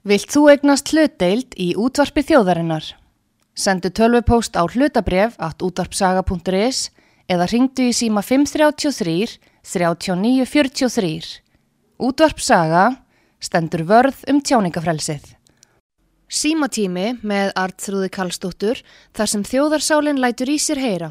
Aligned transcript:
Vilt 0.00 0.32
þú 0.32 0.46
egnast 0.48 0.88
hlutdeild 0.94 1.52
í 1.60 1.74
útvarpi 1.76 2.22
þjóðarinnar? 2.24 2.86
Sendu 3.52 3.90
tölvupóst 3.92 4.56
á 4.56 4.64
hlutabref 4.64 5.34
at 5.36 5.60
útvarpsaga.is 5.60 6.88
eða 7.28 7.48
ringdu 7.52 7.90
í 7.90 7.92
síma 7.92 8.22
533 8.24 9.36
3943. 9.60 11.28
Útvarpsaga 12.00 12.86
stendur 13.44 13.84
vörð 13.84 14.24
um 14.32 14.40
tjáningafrelsið. 14.40 15.36
Símatími 16.32 17.18
með 17.20 17.52
Artrúði 17.60 18.08
Kallstóttur 18.08 18.80
þar 19.12 19.28
sem 19.28 19.44
þjóðarsálinn 19.44 20.22
lætur 20.22 20.48
í 20.48 20.56
sér 20.56 20.80
heyra. 20.80 21.10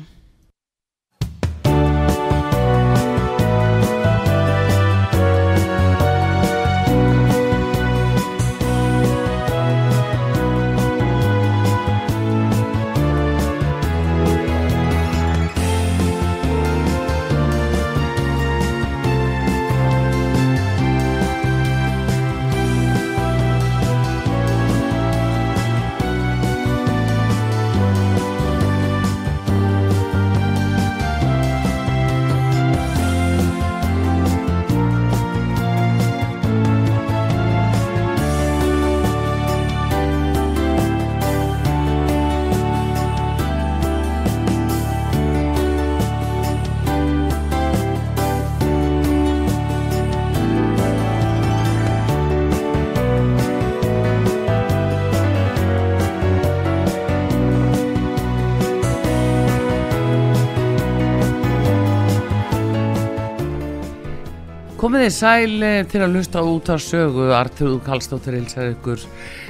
Komið 64.89 65.03
þið 65.03 65.11
sæl 65.13 65.63
eh, 65.67 65.83
til 65.85 65.99
að 66.01 66.15
hlusta 66.17 66.41
út 66.41 66.69
á 66.73 66.81
sögu 66.81 67.27
Artur 67.37 67.75
Kallstóttir 67.85 68.33
hilsar 68.39 68.71
ykkur. 68.71 69.03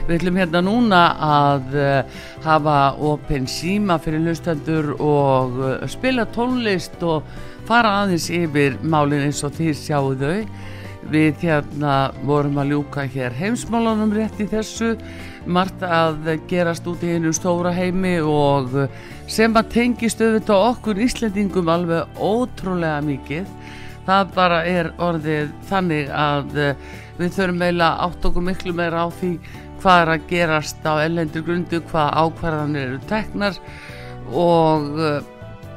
Við 0.09 0.17
ætlum 0.17 0.39
hérna 0.41 0.59
núna 0.65 0.99
að 1.23 1.77
uh, 1.79 2.17
hafa 2.43 2.73
opinn 3.07 3.47
síma 3.47 3.95
fyrir 4.03 4.25
hlustendur 4.25 4.89
og 4.97 5.55
uh, 5.63 5.69
spila 5.87 6.25
tónlist 6.35 6.99
og 7.07 7.23
fara 7.69 8.01
aðeins 8.01 8.27
yfir 8.35 8.75
málinn 8.83 9.29
eins 9.29 9.39
og 9.47 9.55
því 9.55 9.69
sjáu 9.79 10.11
þau. 10.19 10.43
Við 11.07 11.47
hérna 11.47 11.95
vorum 12.27 12.59
að 12.59 12.73
ljúka 12.73 13.07
hér 13.07 13.39
heimsmálunum 13.39 14.11
rétt 14.19 14.43
í 14.43 14.49
þessu. 14.51 14.97
Margt 15.47 15.87
að 15.87 16.33
gerast 16.51 16.91
út 16.91 16.99
í 17.07 17.15
einu 17.15 17.31
stóra 17.31 17.71
heimi 17.71 18.17
og 18.19 18.75
sem 19.31 19.55
að 19.55 19.71
tengist 19.77 20.19
auðvitað 20.19 20.67
okkur 20.73 20.99
Íslendingum 21.07 21.71
alveg 21.71 22.19
ótrúlega 22.19 22.99
mikið 23.07 23.47
það 24.09 24.35
bara 24.35 24.59
er 24.67 24.91
orðið 24.97 25.55
þannig 25.69 26.11
að 26.13 26.57
uh, 26.57 26.91
við 27.19 27.33
þurfum 27.35 27.65
eiginlega 27.65 28.05
átt 28.07 28.29
okkur 28.29 28.47
miklu 28.47 28.75
meira 28.75 29.05
á 29.05 29.07
því 29.13 29.33
hvað 29.79 30.01
er 30.03 30.11
að 30.13 30.29
gerast 30.29 30.87
á 30.87 30.93
ellendur 31.05 31.45
grundu, 31.47 31.81
hvað 31.91 32.15
ákvarðanir 32.23 32.87
eru 32.87 33.01
teknar 33.09 33.59
og 34.35 34.87
uh, 34.99 35.19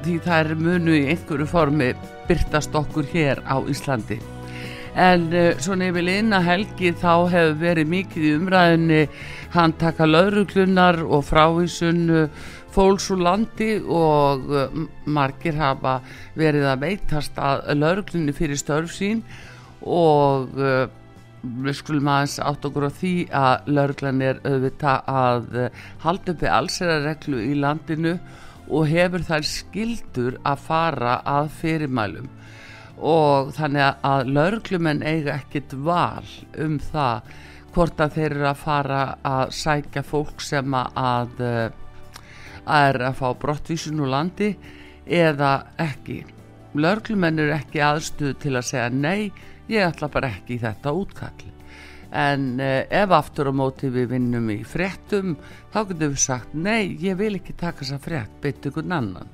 því 0.02 0.18
það 0.24 0.38
er 0.40 0.62
munu 0.66 0.94
í 0.96 1.08
einhverju 1.12 1.48
formi 1.50 1.92
byrtast 2.28 2.74
okkur 2.78 3.06
hér 3.12 3.42
á 3.46 3.56
Íslandi. 3.70 4.18
En 4.98 5.28
uh, 5.30 5.52
svona 5.62 5.90
yfir 5.92 6.10
eina 6.16 6.42
helgi 6.44 6.92
þá 6.98 7.28
hefur 7.32 7.60
verið 7.62 7.92
mikið 7.92 8.26
í 8.28 8.34
umræðinni 8.40 9.04
hann 9.54 9.76
taka 9.80 10.08
lauruglunar 10.08 11.00
og 11.04 11.26
frávísun 11.28 12.02
fólks 12.72 13.10
úr 13.12 13.22
landi 13.22 13.74
og 13.82 14.48
uh, 14.50 14.82
margir 15.04 15.58
hafa 15.60 15.98
verið 16.38 16.68
að 16.72 16.84
veitast 16.86 17.38
að 17.40 17.66
lauruglunni 17.76 18.34
fyrir 18.36 18.60
störf 18.60 18.94
sín 18.96 19.22
og 19.82 20.52
uh, 20.56 20.86
við 21.42 21.74
skulum 21.74 22.10
aðeins 22.10 22.38
átt 22.42 22.68
okkur 22.68 22.86
á 22.86 22.92
því 22.94 23.14
að 23.34 23.72
lauruglan 23.76 24.22
er 24.22 24.40
auðvitað 24.46 25.10
að 25.10 25.58
uh, 25.58 25.82
halda 26.04 26.36
uppi 26.36 26.50
allserareglu 26.58 27.42
í 27.42 27.56
landinu 27.58 28.14
og 28.72 28.88
hefur 28.88 29.26
þær 29.26 29.48
skildur 29.48 30.38
að 30.46 30.64
fara 30.68 31.18
að 31.28 31.50
fyrirmælum. 31.58 32.30
Og 33.02 33.50
þannig 33.56 34.04
að 34.06 34.28
lauruglumenn 34.30 35.02
eiga 35.02 35.34
ekkit 35.40 35.74
val 35.74 36.28
um 36.62 36.78
það 36.78 37.32
hvort 37.74 38.02
að 38.04 38.16
þeir 38.16 38.30
eru 38.36 38.48
að 38.52 38.60
fara 38.62 39.02
að 39.26 39.54
sækja 39.56 40.04
fólk 40.06 40.44
sem 40.44 40.76
að 40.78 41.40
er 42.66 43.00
að 43.02 43.18
fá 43.18 43.32
brottvísun 43.38 44.00
úr 44.02 44.12
landi 44.12 44.52
eða 45.06 45.54
ekki. 45.82 46.22
Lörglumenn 46.78 47.40
eru 47.42 47.54
ekki 47.56 47.82
aðstuð 47.84 48.36
til 48.40 48.54
að 48.56 48.68
segja 48.70 48.88
nei, 48.94 49.32
ég 49.68 49.84
ætla 49.84 50.08
bara 50.12 50.30
ekki 50.32 50.56
í 50.56 50.62
þetta 50.62 50.94
útkall. 50.96 51.48
En 52.12 52.60
eh, 52.60 52.84
ef 52.92 53.12
aftur 53.16 53.48
á 53.48 53.52
móti 53.56 53.88
við 53.92 54.10
vinnum 54.12 54.50
í 54.52 54.58
fréttum 54.68 55.36
þá 55.72 55.78
getum 55.88 56.12
við 56.12 56.18
sagt 56.20 56.52
nei, 56.54 56.92
ég 57.00 57.16
vil 57.20 57.34
ekki 57.38 57.56
taka 57.56 57.80
þessa 57.80 58.00
frétt 58.04 58.34
beitt 58.42 58.68
ykkur 58.68 58.88
annan. 58.88 59.30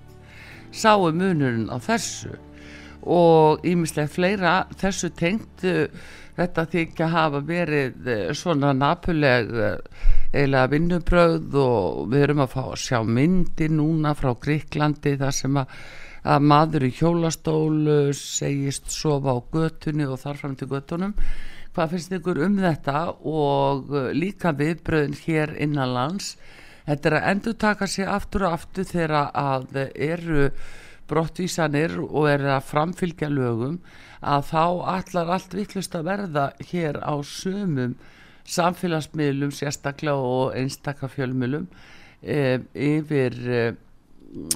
Sáu 0.70 1.10
munurinn 1.10 1.70
á 1.70 1.78
þessu. 1.82 2.36
Og 3.08 3.64
ímislega 3.66 4.10
fleira 4.10 4.54
þessu 4.78 5.10
tengdu 5.16 5.88
þetta 6.38 6.64
þykja 6.72 7.08
hafa 7.12 7.40
verið 7.46 8.10
eh, 8.12 8.24
svona 8.36 8.72
napuleg 8.76 9.50
eh, 9.50 10.02
eiginlega 10.32 10.72
vinnubröð 10.74 11.56
og 11.62 12.02
við 12.12 12.26
erum 12.26 12.44
að 12.44 12.52
fá 12.54 12.60
að 12.64 12.82
sjá 12.84 12.98
myndi 13.06 13.70
núna 13.72 14.14
frá 14.18 14.30
Gríklandi 14.38 15.16
þar 15.18 15.34
sem 15.34 15.58
að, 15.58 15.76
að 16.34 16.48
maður 16.52 16.88
í 16.88 16.92
hjólastólu 17.00 17.98
segist 18.16 18.92
sofa 18.94 19.34
á 19.34 19.38
götunni 19.54 20.06
og 20.06 20.20
þarfram 20.22 20.56
til 20.58 20.70
götunum. 20.70 21.16
Hvað 21.74 21.94
finnst 21.94 22.14
ykkur 22.16 22.42
um 22.46 22.58
þetta 22.58 23.04
og 23.30 23.92
líka 24.16 24.54
viðbröðin 24.56 25.18
hér 25.24 25.54
innanlands? 25.62 26.36
Þetta 26.88 27.08
er 27.08 27.16
að 27.18 27.26
endur 27.32 27.56
taka 27.60 27.86
sig 27.86 28.08
aftur 28.08 28.46
og 28.48 28.54
aftur 28.56 28.86
þegar 28.88 29.30
að 29.36 29.80
eru 29.92 30.48
brottvísanir 31.08 31.96
og 32.02 32.28
er 32.30 32.44
að 32.56 32.68
framfylgja 32.68 33.30
lögum 33.32 33.78
að 34.20 34.46
þá 34.50 34.64
allar 34.94 35.34
allt 35.36 35.54
vittlust 35.54 35.96
að 35.96 36.08
verða 36.10 36.46
hér 36.70 37.00
á 37.00 37.14
sömum 37.22 37.96
samfélagsmiðlum 38.48 39.52
sérstaklega 39.52 40.16
og 40.16 40.56
einstakafjölmilum 40.56 41.66
e, 42.22 42.58
yfir, 42.72 43.36
e, 43.44 43.62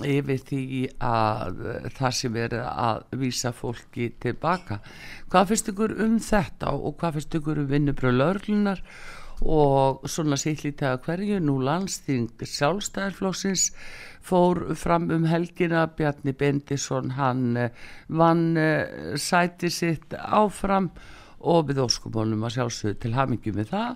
yfir 0.09 0.45
því 0.49 0.65
að 1.05 1.65
það 1.99 2.17
sem 2.19 2.37
verið 2.37 2.69
að 2.69 3.03
vísa 3.21 3.53
fólki 3.57 4.11
tilbaka. 4.23 4.81
Hvað 5.33 5.53
finnst 5.53 5.73
ykkur 5.73 5.97
um 6.07 6.17
þetta 6.23 6.73
og 6.73 6.97
hvað 7.01 7.19
finnst 7.19 7.37
ykkur 7.41 7.63
um 7.65 7.69
vinnubröð 7.73 8.19
lörlunar 8.21 8.85
og 9.43 10.05
svona 10.09 10.39
sýllítið 10.39 10.89
að 10.91 11.01
hverju 11.07 11.41
nú 11.43 11.57
landsting 11.65 12.45
sjálfstæðarflóksins 12.47 13.71
fór 14.23 14.75
fram 14.79 15.11
um 15.11 15.27
helgina 15.27 15.89
Bjarni 15.99 16.35
Bendisson 16.39 17.17
hann 17.19 17.57
e, 17.57 17.71
vann 18.09 18.55
sæti 19.19 19.71
sitt 19.71 20.15
áfram 20.15 20.93
og 21.43 21.71
við 21.71 21.83
óskumónum 21.83 22.45
að 22.47 22.57
sjálfsögðu 22.57 22.99
til 23.03 23.15
hamingjum 23.17 23.59
með 23.59 23.73
það. 23.73 23.95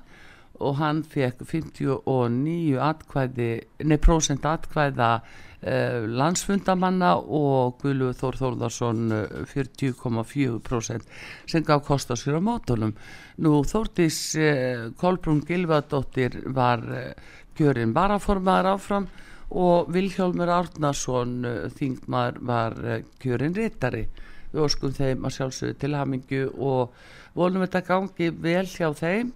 Og 0.67 0.79
hann 0.81 1.03
fekk 1.05 1.43
59 1.45 2.79
atkvæði, 2.81 3.51
nei 3.85 3.99
prósent 4.01 4.47
atkvæða 4.49 5.11
eh, 5.21 5.56
landsfundamanna 5.63 7.15
og 7.17 7.79
Guðlu 7.81 8.13
Þór 8.17 8.37
Þórðarsson 8.41 9.15
40,4% 9.49 10.95
eh, 10.95 11.07
sem 11.49 11.65
gaf 11.65 11.85
kost 11.87 12.13
á 12.13 12.15
sér 12.15 12.39
á 12.39 12.43
mótunum. 12.45 12.93
Nú 13.41 13.63
Þórtís 13.67 14.19
eh, 14.37 14.89
Kolbrún 15.01 15.43
Gilvardóttir 15.47 16.43
var 16.53 16.85
eh, 16.93 17.15
kjörinn 17.57 17.95
varaformaður 17.97 18.75
áfram 18.75 19.09
og 19.51 19.91
Vilhjálmur 19.95 20.51
Árnason 20.51 21.45
eh, 21.45 21.67
þingmar 21.73 22.41
var 22.45 22.79
eh, 22.85 23.05
kjörinn 23.23 23.57
rittari. 23.57 24.07
Við 24.53 24.65
óskum 24.67 24.95
þeim 24.95 25.27
að 25.27 25.37
sjálfsögðu 25.39 25.79
til 25.81 25.95
hamingju 25.97 26.49
og 26.63 26.97
volum 27.37 27.65
þetta 27.65 27.85
gangi 27.87 28.31
vel 28.31 28.67
hjá 28.71 28.91
þeim 28.97 29.33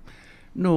nú 0.60 0.74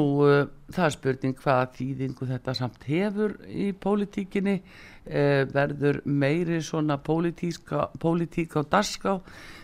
það 0.69 0.83
er 0.85 0.93
spurning 0.93 1.37
hvaða 1.41 1.69
þýðingu 1.73 2.27
þetta 2.29 2.53
samt 2.53 2.83
hefur 2.85 3.31
í 3.49 3.71
pólitíkinni 3.73 4.59
uh, 5.07 5.43
verður 5.53 6.01
meiri 6.05 6.61
svona 6.63 6.99
pólitík 7.03 8.55
á 8.59 8.61
darská 8.63 9.19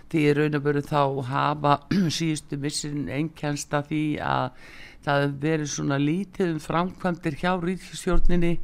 því 0.09 0.21
raun 0.33 0.57
og 0.57 0.65
veru 0.65 0.83
þá 0.85 1.01
hafa 1.29 1.73
síðustu 2.17 2.59
missin 2.61 3.09
einkjænsta 3.13 3.83
því 3.89 4.03
að 4.25 4.63
það 5.05 5.25
verið 5.43 5.73
svona 5.73 5.99
lítið 6.01 6.55
um 6.55 6.63
framkvæmdir 6.63 7.37
hjá 7.39 7.51
ríkistjórninni 7.61 8.57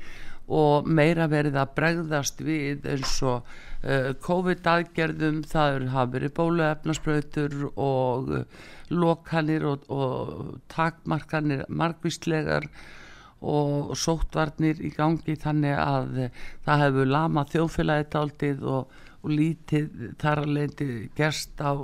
og 0.46 0.86
meira 0.86 1.26
verið 1.30 1.56
að 1.58 1.72
bregðast 1.78 2.42
við 2.46 2.86
eins 2.90 3.16
og 3.26 3.46
uh, 3.46 4.12
COVID-aðgerðum, 4.26 5.42
það 5.50 5.88
hafa 5.94 6.12
verið 6.18 6.36
bóluefnaspröytur 6.38 7.56
og 7.72 8.30
uh, 8.30 8.44
lokanir 8.94 9.66
og, 9.66 9.88
og 9.90 10.60
takmarkanir 10.70 11.66
margvíslegar 11.70 12.70
og 13.42 13.96
sóttvarnir 14.00 14.80
í 14.82 14.92
gangi 14.96 15.36
þannig 15.40 15.76
að 15.80 16.22
uh, 16.26 16.46
það 16.66 16.86
hefur 16.86 17.12
lama 17.12 17.44
þjóðfélagið 17.52 18.08
taldið 18.16 18.64
og, 18.76 18.96
og 19.22 19.34
lítið 19.34 20.08
þar 20.22 20.44
að 20.44 20.54
leiti 20.60 20.88
gerst 21.18 21.60
á 21.62 21.76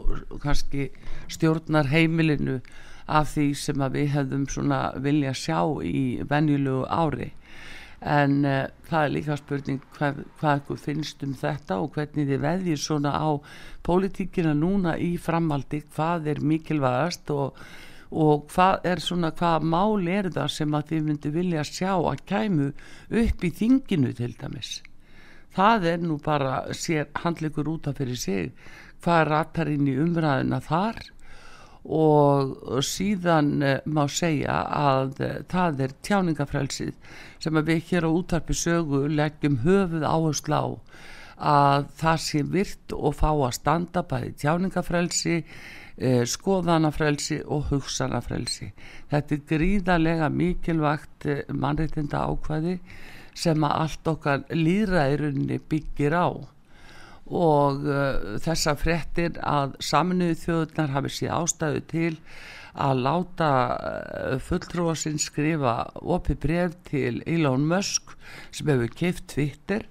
kannski 0.42 0.90
stjórnar 1.32 1.92
heimilinu 1.92 2.62
af 3.12 3.34
því 3.34 3.48
sem 3.60 3.84
við 3.92 4.10
hefðum 4.16 4.48
svona 4.50 4.82
vilja 5.04 5.36
sjá 5.36 5.60
í 5.84 6.22
venjulegu 6.30 6.86
ári. 6.88 7.32
En 8.02 8.40
uh, 8.48 8.66
það 8.90 9.04
er 9.04 9.14
líka 9.14 9.38
spurning 9.38 9.84
hvað, 9.98 10.24
hvað 10.40 10.74
finnst 10.82 11.22
um 11.22 11.36
þetta 11.38 11.78
og 11.84 11.92
hvernig 11.94 12.32
þið 12.32 12.44
veðjir 12.48 12.82
svona 12.82 13.14
á 13.14 13.30
pólitíkina 13.86 14.56
núna 14.58 14.96
í 14.98 15.14
framaldi 15.22 15.84
hvað 15.94 16.32
er 16.34 16.42
mikilvægast 16.42 17.30
og, 17.36 17.60
og 18.12 18.48
hvað 18.52 18.88
er 18.92 19.00
svona 19.00 19.32
hvað 19.32 19.68
mál 19.72 20.08
er 20.12 20.30
það 20.36 20.50
sem 20.52 20.76
að 20.76 20.88
þið 20.92 21.04
myndi 21.08 21.32
vilja 21.32 21.64
sjá 21.68 21.92
að 21.96 22.24
kæmu 22.28 22.72
upp 23.24 23.44
í 23.48 23.52
þinginu 23.62 24.14
til 24.18 24.34
dæmis? 24.40 24.82
Það 25.56 25.88
er 25.94 26.04
nú 26.04 26.18
bara 26.24 26.62
sér 26.76 27.10
handleikur 27.24 27.68
út 27.72 27.88
af 27.88 27.98
fyrir 28.00 28.20
sig 28.20 28.52
hvað 29.04 29.26
ratar 29.30 29.72
inn 29.72 29.90
í 29.90 29.98
umræðina 30.00 30.62
þar. 30.64 31.02
Og 31.82 32.84
síðan 32.86 33.56
uh, 33.66 33.80
má 33.90 34.04
segja 34.06 34.60
að 34.78 35.16
uh, 35.26 35.32
það 35.50 35.80
er 35.88 35.96
tjáningafrælsið 36.06 37.16
sem 37.42 37.58
að 37.58 37.72
við 37.72 37.88
hér 37.90 38.06
á 38.06 38.10
útarpi 38.12 38.54
sögu 38.54 39.08
leggjum 39.10 39.58
höfuð 39.64 40.06
áherslu 40.06 40.60
á 40.62 40.66
að 41.42 41.88
það 41.98 42.20
sé 42.22 42.44
virt 42.54 42.94
og 42.94 43.16
fá 43.18 43.32
að 43.32 43.56
standa 43.58 44.04
bæði 44.06 44.36
tjáningafrælsi 44.44 45.40
uh, 45.98 46.24
skoðanafrælsi 46.28 47.42
og 47.46 47.70
hugsanafrælsi 47.72 48.72
þetta 49.12 49.38
er 49.38 49.46
gríðarlega 49.52 50.30
mikilvægt 50.34 51.28
mannreitinda 51.52 52.26
ákvæði 52.32 52.78
sem 53.38 53.64
að 53.64 53.78
allt 53.84 54.10
okkar 54.12 54.42
líðræðirunni 54.52 55.60
byggir 55.72 56.16
á. 56.16 56.28
Og 57.32 57.86
uh, 57.88 58.40
þessa 58.44 58.76
frettir 58.80 59.38
að 59.40 59.78
saminuðu 59.84 60.40
þjóðunar 60.42 60.96
hafi 60.98 61.14
síð 61.16 61.36
ástæðu 61.38 61.86
til 61.92 62.16
að 62.74 63.04
láta 63.06 63.52
uh, 63.76 64.40
fulltrúa 64.40 64.96
sinn 64.96 65.20
skrifa 65.20 65.76
opi 66.02 66.38
bref 66.40 66.78
til 66.88 67.22
Elon 67.28 67.68
Musk 67.68 68.16
sem 68.52 68.72
hefur 68.72 68.92
kipt 68.96 69.28
Twitter. 69.34 69.88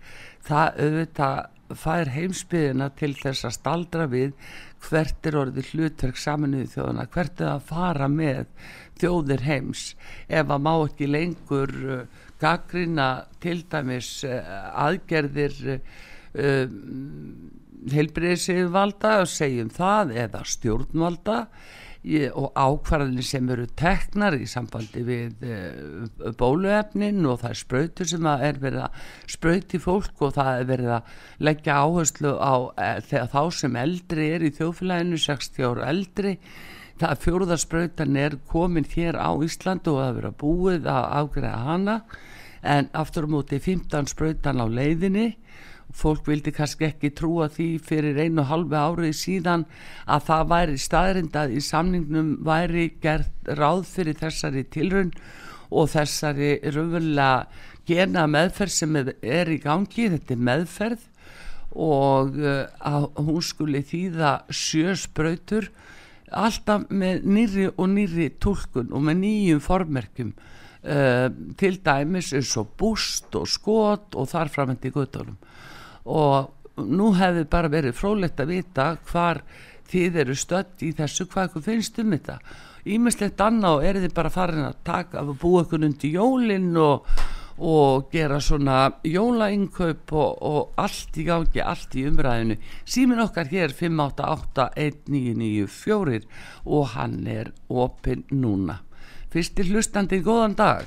Það 0.47 0.81
auðvitað 0.85 1.77
fær 1.81 2.11
heimsbyðina 2.11 2.89
til 2.99 3.13
þess 3.15 3.47
að 3.47 3.57
staldra 3.59 4.07
við 4.11 4.33
hvert 4.89 5.29
er 5.29 5.37
orðið 5.39 5.69
hlutverk 5.75 6.19
saminuðu 6.19 6.73
þjóðuna 6.73 7.07
hvert 7.15 7.43
er 7.45 7.53
að 7.53 7.69
fara 7.69 8.09
með 8.11 8.47
þjóðir 9.01 9.45
heims. 9.47 9.85
Ef 10.27 10.51
að 10.51 10.65
má 10.67 10.73
ekki 10.79 11.11
lengur 11.11 11.75
uh, 11.85 12.05
gaggrina 12.41 13.11
til 13.45 13.61
dæmis 13.71 14.13
uh, 14.25 14.41
aðgerðir 14.87 15.61
um, 16.33 17.51
heilbreyðsvalda 17.91 19.21
og 19.23 19.31
segjum 19.31 19.71
það 19.73 20.17
eða 20.25 20.43
stjórnvalda 20.49 21.39
og 22.33 22.57
ákvarðinni 22.57 23.23
sem 23.27 23.49
eru 23.53 23.67
teknar 23.77 24.39
í 24.41 24.47
sambandi 24.49 25.03
við 25.05 25.45
uh, 25.45 26.33
bóluefnin 26.41 27.21
og 27.29 27.43
það 27.43 27.51
er 27.51 27.61
spröytur 27.61 28.09
sem 28.09 28.29
er 28.33 28.61
verið 28.63 28.87
að 28.87 29.07
spröyti 29.37 29.81
fólk 29.83 30.25
og 30.25 30.33
það 30.39 30.51
er 30.55 30.69
verið 30.71 30.93
að 30.97 31.15
leggja 31.45 31.77
áherslu 31.85 32.33
á 32.41 32.55
uh, 32.57 32.99
þegar 33.05 33.33
þá 33.35 33.43
sem 33.61 33.81
eldri 33.85 34.29
er 34.39 34.47
í 34.49 34.53
þjófélaginu 34.57 35.21
60 35.21 35.69
ára 35.69 35.91
eldri 35.93 36.39
það 37.01 37.23
fjóruðarspröytan 37.25 38.19
er 38.21 38.37
komin 38.49 38.89
hér 38.93 39.17
á 39.17 39.31
Íslandu 39.45 39.95
og 39.95 40.01
það 40.01 40.09
er 40.09 40.17
verið 40.19 40.31
að 40.31 40.41
búið 40.43 40.89
að 40.91 41.07
ágreða 41.21 41.61
hana. 41.65 41.97
En 42.61 42.91
aftur 42.93 43.25
á 43.25 43.33
móti 43.33 43.61
15 43.61 44.11
spröytan 44.13 44.61
á 44.61 44.67
leiðinni 44.69 45.31
fólk 45.97 46.29
vildi 46.29 46.53
kannski 46.55 46.89
ekki 46.91 47.11
trúa 47.17 47.49
því 47.53 47.69
fyrir 47.85 48.19
einu 48.21 48.45
halvu 48.49 48.79
árið 48.79 49.15
síðan 49.19 49.67
að 50.07 50.27
það 50.29 50.49
væri 50.55 50.81
staðrindað 50.85 51.55
í 51.57 51.63
samningnum 51.67 52.33
væri 52.47 52.89
gert 53.03 53.53
ráð 53.59 53.85
fyrir 53.91 54.19
þessari 54.21 54.65
tilrun 54.71 55.13
og 55.71 55.91
þessari 55.93 56.57
raunverulega 56.67 57.47
gena 57.91 58.27
meðferð 58.31 58.75
sem 58.75 58.99
er 59.01 59.51
í 59.51 59.59
gangi, 59.63 60.11
þetta 60.13 60.35
er 60.35 60.45
meðferð 60.51 61.07
og 61.71 62.39
uh, 62.39 62.65
að 62.83 63.07
hún 63.23 63.45
skuli 63.47 63.83
þýða 63.87 64.33
sjösbrautur 64.51 65.71
alltaf 66.31 66.87
með 66.91 67.27
nýri 67.27 67.69
og 67.71 67.91
nýri 67.91 68.31
tólkun 68.43 68.91
og 68.95 69.05
með 69.07 69.21
nýjum 69.25 69.63
formerkjum 69.63 70.33
uh, 70.35 71.29
til 71.59 71.79
dæmis 71.87 72.33
eins 72.35 72.57
og 72.59 72.75
búst 72.79 73.35
og 73.39 73.49
skot 73.51 74.19
og 74.19 74.31
þar 74.31 74.51
framöndi 74.55 74.93
guttunum 74.95 75.39
og 76.05 76.51
nú 76.87 77.11
hefði 77.17 77.45
bara 77.51 77.69
verið 77.73 77.95
frólægt 77.99 78.41
að 78.41 78.53
vita 78.55 78.97
hvar 79.11 79.43
þið 79.91 80.13
eru 80.25 80.35
stött 80.39 80.83
í 80.87 80.89
þessu 80.97 81.25
hvað 81.31 81.47
ykkur 81.51 81.67
finnst 81.67 81.99
um 82.03 82.11
þetta. 82.15 82.37
Ímislegt 82.91 83.41
annað 83.45 83.75
og 83.77 83.85
er 83.85 83.97
þið 84.05 84.13
bara 84.17 84.31
farin 84.33 84.69
að 84.69 84.81
taka 84.87 85.15
að 85.21 85.29
búa 85.43 85.63
ykkur 85.65 85.85
undir 85.85 86.15
jólinn 86.15 86.77
og, 86.81 86.97
og 87.61 87.93
gera 88.13 88.39
svona 88.41 88.77
jólainnkaup 89.05 90.13
og, 90.17 90.31
og 90.41 90.73
allt 90.81 91.17
í 91.21 91.23
gangi, 91.29 91.61
allt 91.61 91.95
í 91.99 92.07
umræðinu 92.09 92.57
símin 92.89 93.25
okkar 93.27 93.47
hér 93.51 93.71
5881994 93.77 96.25
og 96.65 96.85
hann 96.95 97.27
er 97.29 97.53
opinn 97.69 98.25
núna. 98.33 98.77
Fyrstir 99.31 99.67
hlustandi, 99.71 100.19
góðan 100.27 100.55
dag. 100.59 100.87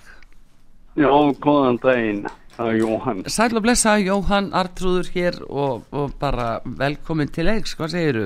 Já, 1.00 1.10
góðan 1.42 1.78
daginn 1.84 2.26
Er 2.62 2.76
Jóhann. 2.78 3.24
Sæl 3.26 3.56
og 3.58 3.64
blessa 3.66 3.96
Jóhann 3.98 4.52
Artrúður 4.54 5.08
hér 5.16 5.40
og, 5.50 5.88
og 5.92 6.12
bara 6.22 6.60
velkomin 6.66 7.32
til 7.34 7.50
eigs, 7.50 7.74
hvað 7.74 7.94
segir 7.96 8.20
þú? 8.20 8.26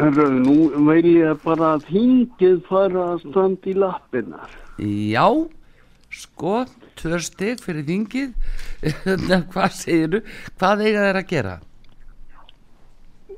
Hörru, 0.00 0.24
nú 0.42 0.56
veil 0.88 1.06
ég 1.06 1.38
bara 1.44 1.76
að 1.76 1.84
hingið 1.94 2.56
fara 2.66 3.04
að 3.12 3.20
standa 3.28 3.70
í 3.70 3.74
lappinnar. 3.78 4.56
Já, 4.82 5.28
sko, 6.10 6.64
tvör 6.98 7.22
stygg 7.22 7.62
fyrir 7.62 7.86
hingið, 7.86 8.34
hvað 9.54 9.78
segir 9.78 10.16
þú? 10.16 10.22
Hvað 10.58 10.84
eiga 10.88 11.06
þeir 11.06 11.20
að 11.20 11.30
gera? 11.30 11.54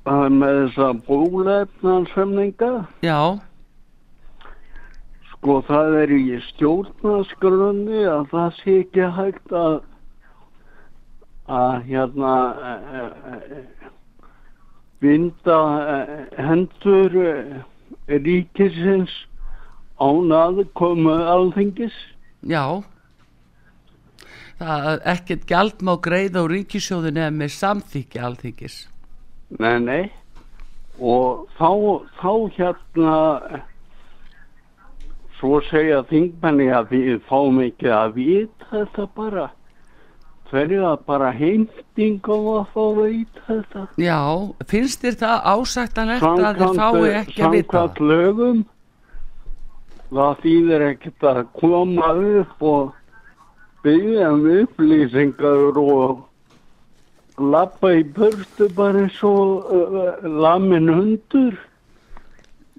Það 0.06 0.24
er 0.24 0.34
með 0.38 0.62
þessa 0.62 0.88
bólefnarsemninga. 1.10 2.72
Já. 3.04 3.20
Sko 5.46 5.60
það 5.62 5.92
er 5.94 6.10
í 6.10 6.22
stjórnaskrunni 6.42 8.00
að 8.10 8.24
það 8.32 8.48
sé 8.56 8.72
ekki 8.80 9.04
hægt 9.14 9.52
að 9.54 9.76
að 11.46 11.76
hérna 11.86 12.32
e, 12.70 13.04
e, 13.30 13.60
vinda 15.06 15.58
e, 15.92 16.16
hendur 16.48 17.14
ríkisins 18.10 19.14
án 20.02 20.34
aðkomu 20.34 21.14
alþengis. 21.14 21.94
Já. 22.42 22.82
Það 24.58 24.90
er 24.96 25.06
ekkert 25.14 25.46
gjald 25.46 25.86
má 25.86 25.94
greið 26.08 26.40
á 26.42 26.44
ríkisjóðinu 26.56 27.22
eða 27.28 27.38
með 27.38 27.54
samþykja 27.60 28.26
alþengis. 28.32 28.82
Nei, 29.62 29.78
nei. 29.78 30.04
Og 30.98 31.46
þá, 31.54 31.70
þá 32.18 32.30
hérna 32.58 33.16
svo 35.38 35.60
segja 35.68 36.02
þingmenni 36.10 36.70
að 36.72 36.92
við 36.94 37.20
fáum 37.28 37.60
ekki 37.64 37.92
að 37.92 38.18
vita 38.20 38.70
þetta 38.72 39.06
bara. 39.16 39.46
Hverju 40.46 40.84
að 40.86 41.00
bara 41.08 41.32
heimtingum 41.34 42.44
að 42.52 42.68
fá 42.74 42.82
að 42.84 43.00
vita 43.02 43.44
þetta? 43.48 43.84
Já, 43.98 44.20
finnst 44.70 45.02
þér 45.02 45.18
það 45.24 45.48
ásættanlegt 45.52 46.26
að 46.30 46.60
þeir 46.60 46.78
fái 46.78 47.14
ekki 47.20 47.42
að 47.42 47.56
vita? 47.56 47.80
Samkvæmt 47.80 48.02
lögum 48.12 48.64
það 50.12 50.40
þýðir 50.44 50.86
ekkert 50.92 51.26
að 51.32 51.42
koma 51.58 52.12
upp 52.40 52.64
og 52.70 52.94
byggja 53.86 54.30
um 54.34 54.46
upplýsingar 54.60 55.80
og 55.82 56.22
lappa 57.38 57.92
í 57.98 58.04
börstu 58.16 58.68
bara 58.76 59.04
eins 59.04 59.18
og 59.26 59.66
uh, 59.70 60.12
lamin 60.24 60.88
hundur 60.88 61.58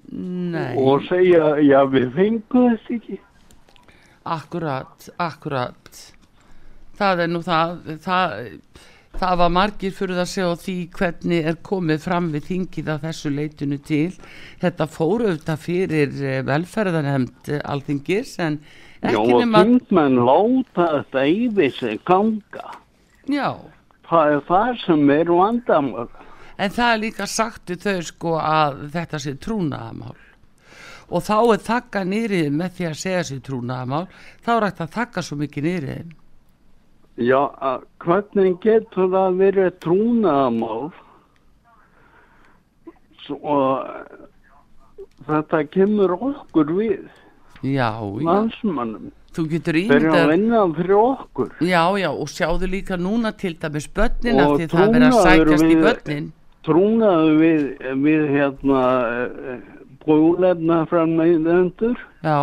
Nei. 0.08 0.74
og 0.80 1.02
segja, 1.08 1.56
já 1.60 1.82
við 1.92 2.12
fengum 2.16 2.70
þess 2.72 2.92
ekki 2.96 3.18
Akkurat, 4.28 5.08
akkurat 5.20 6.04
það 6.98 7.24
er 7.24 7.30
nú 7.32 7.40
það, 7.44 7.74
það 8.04 8.32
það 9.18 9.38
var 9.40 9.52
margir 9.54 9.94
fyrir 9.96 10.20
að 10.20 10.30
segja 10.30 10.56
því 10.62 10.74
hvernig 10.98 11.46
er 11.50 11.56
komið 11.66 12.02
fram 12.04 12.28
við 12.34 12.44
þingið 12.50 12.90
að 12.94 13.06
þessu 13.08 13.32
leitinu 13.34 13.78
til 13.88 14.10
þetta 14.62 14.88
fóru 14.92 15.30
auðvitað 15.30 15.62
fyrir 15.64 16.20
eh, 16.22 16.42
velferðarhemd 16.46 17.50
alþingis 17.64 18.36
en 18.44 18.60
Já, 18.98 19.12
ekki 19.12 19.22
og 19.22 19.42
nema 19.44 19.62
þingmenn 19.64 20.20
láta 20.26 20.86
þetta 20.96 21.24
yfir 21.30 21.74
sig 21.76 22.00
ganga. 22.08 22.72
já, 23.30 23.50
Það 24.08 24.32
er 24.32 24.40
það 24.48 24.70
sem 24.86 25.10
er 25.12 25.28
vandamál. 25.28 26.08
En 26.58 26.70
það 26.74 26.92
er 26.94 27.02
líka 27.04 27.26
sagt 27.30 27.70
við 27.70 27.84
þau 27.86 28.02
sko 28.12 28.32
að 28.42 28.80
þetta 28.94 29.18
sé 29.24 29.34
trúnaðamál 29.44 30.16
og 31.08 31.22
þá 31.24 31.36
er 31.54 31.60
þakka 31.68 32.02
nýrið 32.04 32.48
með 32.60 32.72
því 32.78 32.86
að 32.90 32.96
segja 33.02 33.22
sér 33.30 33.42
trúnaðamál 33.46 34.06
þá 34.44 34.50
er 34.58 34.66
að 34.68 34.82
þakka 34.98 35.22
svo 35.28 35.38
mikið 35.44 35.68
nýrið 35.70 36.16
Já, 37.18 37.38
að 37.58 37.80
hvernig 38.04 38.58
getur 38.62 39.08
það 39.10 39.38
verið 39.40 39.78
trúnaðamál 39.82 40.90
svo 43.26 43.56
þetta 45.28 45.62
kemur 45.74 46.14
okkur 46.16 46.70
við, 46.78 47.08
já, 47.66 47.90
landsmannum. 48.24 49.10
þú 49.34 49.44
getur 49.52 49.76
Þeir 49.80 49.92
eru 49.98 50.12
að 50.12 50.14
ímyndað 50.14 50.30
vinna 50.32 50.62
fyrir 50.78 50.94
okkur. 51.02 51.50
já, 51.60 51.82
já, 52.00 52.08
og 52.12 52.30
sjáðu 52.32 52.70
líka 52.70 52.96
núna 52.96 53.32
til 53.36 53.54
dæmis 53.60 53.88
börnin 53.94 54.40
af 54.40 54.52
Og 54.54 54.60
því 54.60 54.68
það 54.72 54.84
er 54.86 54.94
verið 54.94 55.08
að 55.08 55.26
sækjast 55.26 55.64
í 55.64 55.74
við- 55.74 55.82
börnin 55.88 56.32
Trúnaðu 56.66 57.34
við, 57.38 57.60
við 58.02 58.24
hérna 58.34 58.80
bólefna 60.04 60.80
frammeðendur 60.90 61.98
já, 62.24 62.38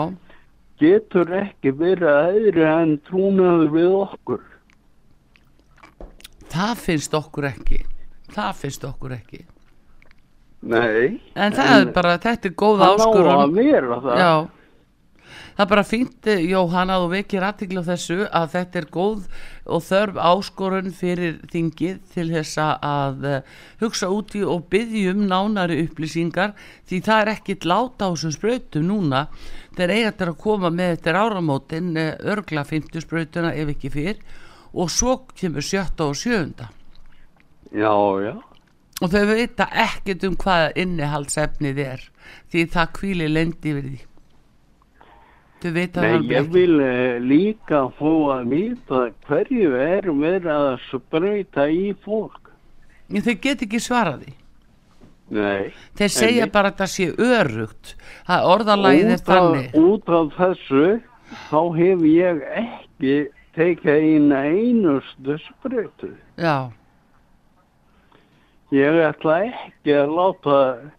getur 0.82 1.32
ekki 1.42 1.74
verið 1.80 2.10
aðri 2.12 2.66
en 2.70 2.96
trúnaðu 3.10 3.68
við 3.74 3.92
okkur. 4.00 4.42
það 6.56 6.74
finnst 6.86 7.14
okkur 7.18 7.50
ekki 7.50 7.82
það 8.36 8.52
finnst 8.62 8.86
okkur 8.88 9.16
ekki 9.18 9.42
Nei. 10.66 11.22
en 11.36 11.54
það 11.54 11.72
er 11.76 11.90
bara, 11.94 12.16
þetta 12.18 12.50
er 12.50 12.54
góð 12.58 12.80
Það 12.82 12.88
á 12.90 12.96
áskorun 12.96 13.42
að 13.44 13.52
vera 13.60 13.98
það. 14.02 14.16
Já, 14.18 14.32
það 15.56 15.64
er 15.64 15.70
bara 15.72 15.84
fínt 15.88 16.30
eh, 16.30 16.44
Jóhann 16.50 16.92
að 16.92 17.06
þú 17.06 17.10
vekir 17.14 17.46
aðtikla 17.48 17.84
þessu 17.88 18.18
að 18.28 18.48
þetta 18.54 18.80
er 18.82 18.88
góð 18.92 19.28
og 19.66 19.84
þörf 19.86 20.20
áskorun 20.30 20.92
fyrir 20.94 21.38
þingið 21.52 22.00
til 22.14 22.26
þess 22.30 22.60
að 22.62 23.28
uh, 23.30 23.38
hugsa 23.82 24.10
úti 24.14 24.44
og 24.46 24.68
byggjum 24.74 25.24
nánari 25.30 25.80
upplýsingar 25.86 26.54
því 26.90 27.00
það 27.08 27.22
er 27.24 27.32
ekkit 27.34 27.68
láta 27.70 28.10
á 28.10 28.14
þessum 28.14 28.36
sprautum 28.36 28.88
núna. 28.90 29.26
Þeir 29.76 29.94
eiga 29.96 30.12
þetta 30.12 30.28
að 30.30 30.42
koma 30.44 30.72
með 30.76 30.92
þetta 30.96 31.22
áramótin 31.24 31.94
uh, 31.98 32.12
örgla 32.36 32.66
50 32.68 33.06
sprautuna 33.08 33.54
ef 33.56 33.72
ekki 33.74 33.94
fyrr 33.94 34.20
og 34.76 34.92
svo 34.92 35.22
kemur 35.34 35.66
sjötta 35.66 36.10
og 36.12 36.20
sjöunda. 36.20 36.70
Já, 37.72 37.96
já. 38.22 38.36
og 39.02 39.12
þau 39.12 39.24
vita 39.34 39.66
ekkert 39.72 40.24
um 40.28 40.36
hvað 40.40 40.78
innihaldsefnið 40.80 41.80
er 41.84 42.04
því 42.54 42.68
það 42.72 42.94
kvíli 43.00 43.32
lendi 43.32 43.74
yfir 43.74 43.88
því 43.90 43.98
það 45.74 46.02
Nei, 46.06 46.14
alveg 46.14 46.32
ég 46.32 46.40
ekki. 46.42 46.54
vil 46.56 46.80
eh, 46.86 47.20
líka 47.20 47.82
fá 47.98 48.12
að 48.36 48.48
vita 48.54 49.02
hverju 49.28 49.72
er 49.82 50.10
verið 50.12 50.50
að 50.54 50.68
sprauta 50.90 51.68
í 51.70 51.94
fólk. 52.06 52.52
En 53.10 53.22
þau 53.26 53.36
get 53.42 53.62
ekki 53.66 53.80
svarað 53.82 54.24
því 54.26 54.34
Nei. 55.36 55.74
þeir 55.98 56.12
segja 56.14 56.48
bara 56.54 56.70
að 56.70 56.80
það 56.84 56.92
sé 56.94 57.06
örugt 57.18 57.96
það 58.28 58.48
orðalæðið 58.54 59.12
er 59.16 59.22
þannig 59.26 59.78
út 59.82 60.10
af 60.20 60.34
þessu 60.38 60.84
þá 61.50 61.62
hef 61.80 62.04
ég 62.10 62.44
ekki 62.62 63.16
tekið 63.56 64.02
eina 64.06 64.42
einustu 64.52 65.38
sprautu. 65.48 66.12
já, 66.38 66.70
Ég 68.74 68.98
ætla 69.06 69.36
ekki 69.46 69.94
að 69.94 70.10
láta 70.18 70.56
uh, 70.74 70.95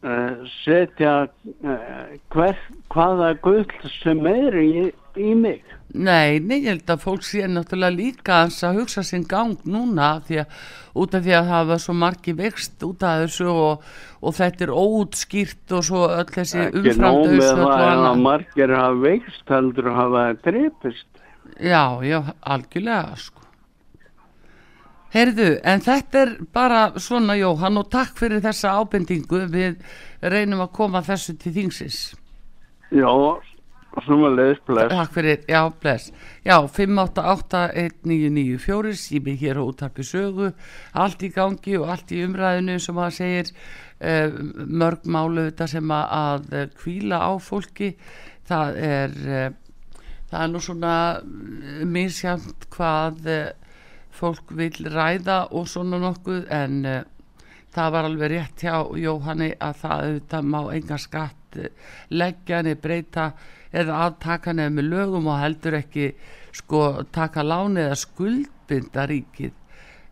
setja 0.00 1.14
uh, 1.28 2.12
hver, 2.32 2.56
hvaða 2.92 3.34
gull 3.44 3.90
sem 3.98 4.22
er 4.28 4.56
í, 4.56 4.86
í 5.20 5.32
mig. 5.36 5.60
nei, 5.92 6.38
nei, 6.40 6.60
ég 6.62 6.70
held 6.70 6.92
að 6.94 7.02
fólk 7.02 7.26
sé 7.26 7.44
náttúrulega 7.50 7.96
líka 7.98 8.38
að 8.46 8.78
hugsa 8.78 9.04
sinn 9.04 9.26
gang 9.28 9.58
núna 9.68 10.22
því 10.24 10.38
að, 10.44 10.54
út 11.02 11.16
af 11.18 11.26
því 11.26 11.34
að 11.36 11.50
það 11.50 11.72
var 11.72 11.82
svo 11.84 11.96
margi 12.00 12.34
vext 12.38 12.86
út 12.86 13.04
af 13.04 13.24
þessu 13.24 13.50
og, 13.50 13.90
og 14.22 14.36
þetta 14.38 14.66
er 14.66 14.72
óutskýrt 14.72 15.76
og 15.76 15.84
svo 15.90 16.06
öll 16.08 16.30
þessi 16.30 16.62
Ekki 16.62 16.78
nóg 16.78 16.80
með 16.80 16.94
umframdauðsföll 16.94 17.66
og 17.66 17.74
það 17.74 17.84
að 17.84 17.92
annað 17.96 18.24
margir 18.28 18.76
hafa 18.78 19.02
veikst 19.04 19.54
heldur 19.56 19.92
hafa 19.98 20.24
drepist. 20.46 21.10
Já, 21.60 21.84
já, 22.06 22.18
algjörlega 22.40 23.20
sko. 23.20 23.39
Heyrðu, 25.10 25.56
en 25.66 25.80
þetta 25.82 26.20
er 26.22 26.28
bara 26.54 26.94
svona 27.02 27.34
Jóhann 27.34 27.80
og 27.80 27.88
takk 27.90 28.12
fyrir 28.20 28.38
þessa 28.44 28.76
ábendingu 28.78 29.40
við 29.50 29.80
reynum 30.22 30.60
að 30.62 30.68
koma 30.76 31.00
þessu 31.02 31.34
til 31.40 31.50
þingsins. 31.56 32.14
Já, 32.94 33.10
sem 34.06 34.22
að 34.26 34.34
leiðis 34.38 34.60
bless. 34.68 34.90
Takk 34.92 35.12
fyrir, 35.16 35.38
já, 35.50 35.62
bless. 35.82 36.04
Já, 36.46 36.56
5881994 36.76 38.94
sími 39.02 39.34
hér 39.40 39.56
á 39.58 39.62
útarpi 39.66 40.02
sögu, 40.06 40.48
allt 40.94 41.20
í 41.26 41.28
gangi 41.34 41.74
og 41.80 41.86
allt 41.90 42.08
í 42.14 42.22
umræðinu 42.26 42.76
sem 42.82 42.98
að 43.02 43.16
segir 43.18 43.46
uh, 43.50 44.28
mörg 44.62 45.00
málu 45.10 45.40
þetta 45.48 45.66
sem 45.74 45.86
að, 45.96 46.40
eh, 46.54 46.68
hvíla 46.84 47.16
á 47.18 47.30
fólki. 47.42 47.88
Það 48.46 48.68
er, 48.86 49.10
uh, 49.26 49.50
það 50.30 50.40
er 50.44 50.48
nú 50.54 50.60
svona 50.62 51.18
eh, 51.18 51.82
misjant 51.98 52.60
hvað 52.70 53.14
uh, 53.26 53.50
fólk 54.20 54.52
vil 54.56 54.76
ræða 54.92 55.46
og 55.56 55.68
svona 55.70 56.00
nokkuð 56.02 56.46
en 56.52 56.80
uh, 56.86 57.00
það 57.74 57.92
var 57.94 58.08
alveg 58.08 58.32
rétt 58.32 58.64
hjá 58.64 58.74
Jóhanni 58.98 59.52
að 59.62 59.78
það 59.84 60.04
auðvitað 60.06 60.50
má 60.54 60.60
enga 60.74 60.98
skatt 60.98 61.58
eh, 61.60 61.70
leggja 62.10 62.60
henni 62.60 62.74
breyta 62.74 63.30
eða 63.70 64.02
aftaka 64.08 64.50
henni 64.50 64.68
með 64.74 64.90
lögum 64.90 65.30
og 65.30 65.40
heldur 65.40 65.78
ekki 65.78 66.10
sko 66.56 66.82
taka 67.14 67.44
láni 67.46 67.84
eða 67.84 67.98
skuldbinda 68.00 69.06
ríkið. 69.10 69.56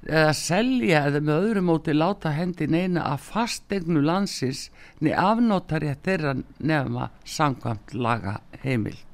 Eða 0.07 0.33
selja 0.38 1.03
eða 1.09 1.21
með 1.27 1.49
öðru 1.49 1.65
móti 1.67 1.95
láta 1.97 2.31
hendi 2.37 2.69
neina 2.71 3.09
að 3.11 3.25
fastegnu 3.33 4.05
landsins 4.07 4.69
niður 5.03 5.25
afnótari 5.25 5.91
að 5.91 6.05
þeirra 6.07 6.37
nefna 6.38 7.11
samkvæmt 7.27 7.99
laga 7.99 8.38
heimild 8.62 9.08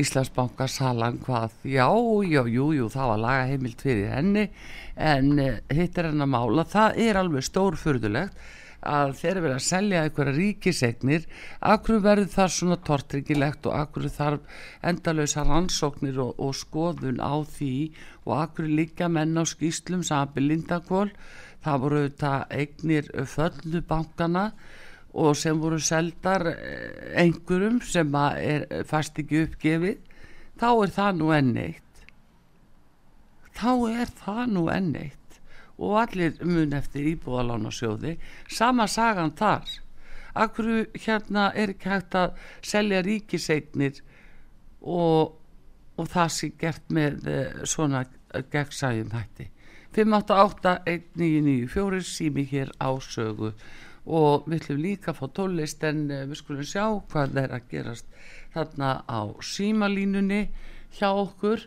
Íslandsbanka 0.00 0.66
salan 0.66 1.20
hvað, 1.22 1.52
já, 1.70 1.86
já, 2.26 2.42
jú, 2.50 2.66
jú, 2.74 2.88
það 2.90 3.10
var 3.12 3.22
laga 3.22 3.46
heimild 3.52 3.84
fyrir 3.84 4.10
henni 4.10 4.48
en 4.98 5.38
uh, 5.38 5.60
hitt 5.70 5.98
er 5.98 6.10
henn 6.10 6.24
að 6.24 6.32
mála, 6.34 6.64
það 6.66 7.00
er 7.04 7.18
alveg 7.20 7.46
stórfurðulegt 7.46 8.44
að 8.84 9.14
þeir 9.16 9.30
eru 9.30 9.42
verið 9.44 9.56
að 9.56 9.64
selja 9.64 10.02
einhverja 10.04 10.34
ríkisegnir, 10.36 11.26
akkur 11.72 12.02
verður 12.04 12.30
það 12.34 12.50
svona 12.56 12.78
tortryggilegt 12.84 13.68
og 13.70 13.78
akkur 13.78 14.10
þarf 14.12 14.60
endalösa 14.84 15.44
rannsóknir 15.48 16.20
og, 16.20 16.34
og 16.36 16.52
skoðun 16.58 17.22
á 17.24 17.34
því? 17.54 17.74
Og 18.28 18.36
akkur 18.42 18.68
líka 18.68 19.08
menn 19.08 19.40
á 19.40 19.44
skýslum 19.48 20.04
saman 20.04 20.48
Lindakól, 20.48 21.10
það 21.64 21.80
voru 21.84 22.02
þetta 22.04 22.34
eignir 22.52 23.08
föllu 23.30 23.80
bankana 23.88 24.50
og 25.14 25.36
sem 25.38 25.60
voru 25.62 25.78
seldar 25.78 26.42
eh, 26.50 27.14
einhverjum 27.22 27.78
sem 27.86 28.10
er 28.18 28.66
fast 28.88 29.18
ekki 29.22 29.44
uppgefið 29.46 30.00
þá 30.58 30.68
er 30.72 30.90
það 30.94 31.18
nú 31.20 31.28
enn 31.34 31.56
eitt. 31.58 31.82
Þá 33.54 33.70
er 33.94 34.08
það 34.18 34.46
nú 34.56 34.64
enn 34.74 34.96
eitt. 34.98 35.20
Og 35.78 35.94
allir 35.98 36.32
mun 36.46 36.72
eftir 36.76 37.04
íbúðalána 37.14 37.70
sjóði 37.74 38.12
sama 38.50 38.86
sagan 38.90 39.32
þar. 39.38 39.64
Akkur 40.34 40.86
hérna 40.98 41.52
er 41.54 41.70
ekki 41.74 41.88
hægt 41.90 42.14
að 42.18 42.30
selja 42.66 43.02
ríkiseignir 43.06 43.94
og, 44.82 45.34
og 45.98 46.06
það 46.10 46.28
sé 46.34 46.48
gert 46.58 46.90
með 46.90 47.26
eh, 47.30 47.64
svona 47.66 48.04
gegnsæjum 48.50 49.10
hætti? 49.14 49.50
5881994 49.94 52.02
sími 52.02 52.42
hér 52.50 52.70
á 52.82 52.98
sögu 52.98 53.54
og 54.04 54.48
við 54.48 54.58
ætlum 54.60 54.82
líka 54.84 55.12
að 55.12 55.20
fá 55.20 55.26
tólist 55.38 55.84
en 55.88 56.04
uh, 56.10 56.24
við 56.28 56.40
skulum 56.40 56.68
sjá 56.68 56.84
hvað 57.12 57.38
er 57.40 57.54
að 57.56 57.68
gerast 57.70 58.08
þarna 58.54 58.90
á 59.08 59.20
símalínunni 59.40 60.42
hjá 60.98 61.08
okkur 61.10 61.64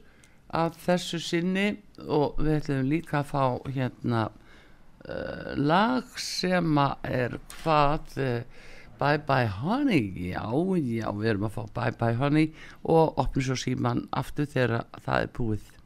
af 0.53 0.77
þessu 0.86 1.20
sinni. 1.22 1.67
Og 2.06 2.38
við 2.39 2.60
ætlum 2.62 2.91
líka 2.91 3.22
að 3.22 3.32
fá 3.34 3.44
hérna 3.74 4.27
uh, 4.29 5.53
lag 5.58 6.17
sem 6.22 6.77
er 7.03 7.39
hvað 7.58 8.17
uh, 8.22 8.63
Bye 8.98 9.22
Bye 9.25 9.50
Honey. 9.60 10.32
Já, 10.32 10.46
já, 10.77 11.10
við 11.13 11.34
erum 11.34 11.50
að 11.50 11.58
fá 11.58 11.63
Bye 11.74 11.98
Bye 12.00 12.22
Honey 12.22 12.53
og 12.84 13.17
opnum 13.17 13.50
svo 13.50 13.58
síman 13.60 14.06
aftur 14.12 14.50
þegar 14.50 14.88
það 15.06 15.25
er 15.25 15.36
búið 15.38 15.76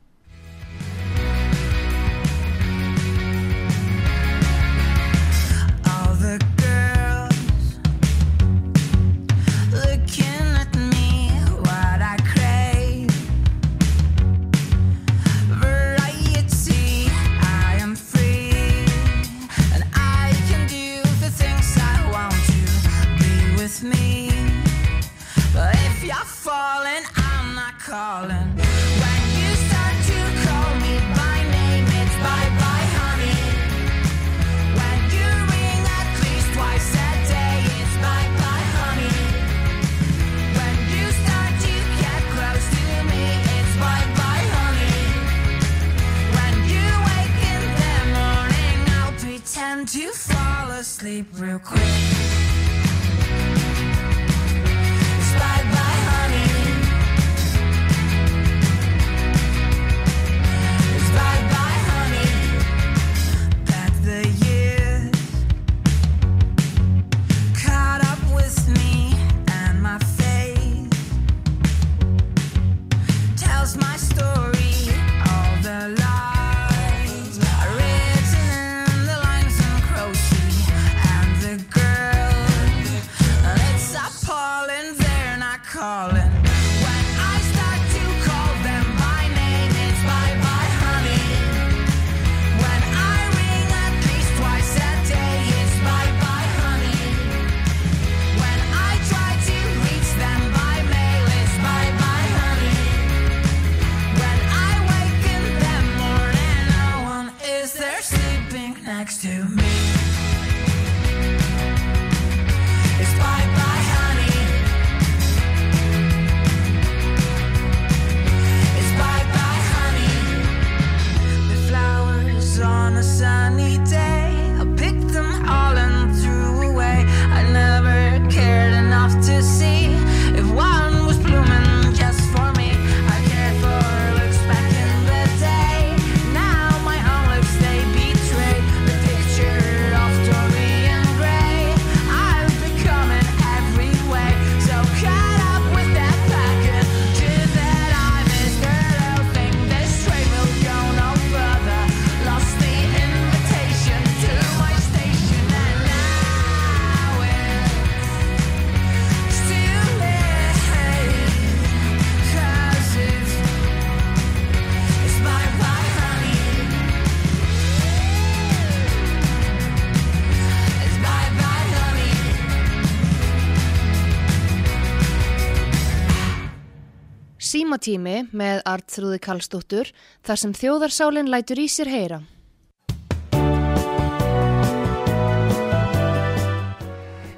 Símatími 177.82 178.30
með 178.38 178.60
Artrúði 178.70 179.18
Karlsdóttur 179.18 179.90
þar 180.22 180.38
sem 180.38 180.54
þjóðarsálinn 180.54 181.26
lætur 181.34 181.58
í 181.58 181.66
sér 181.66 181.90
heyra. 181.90 182.22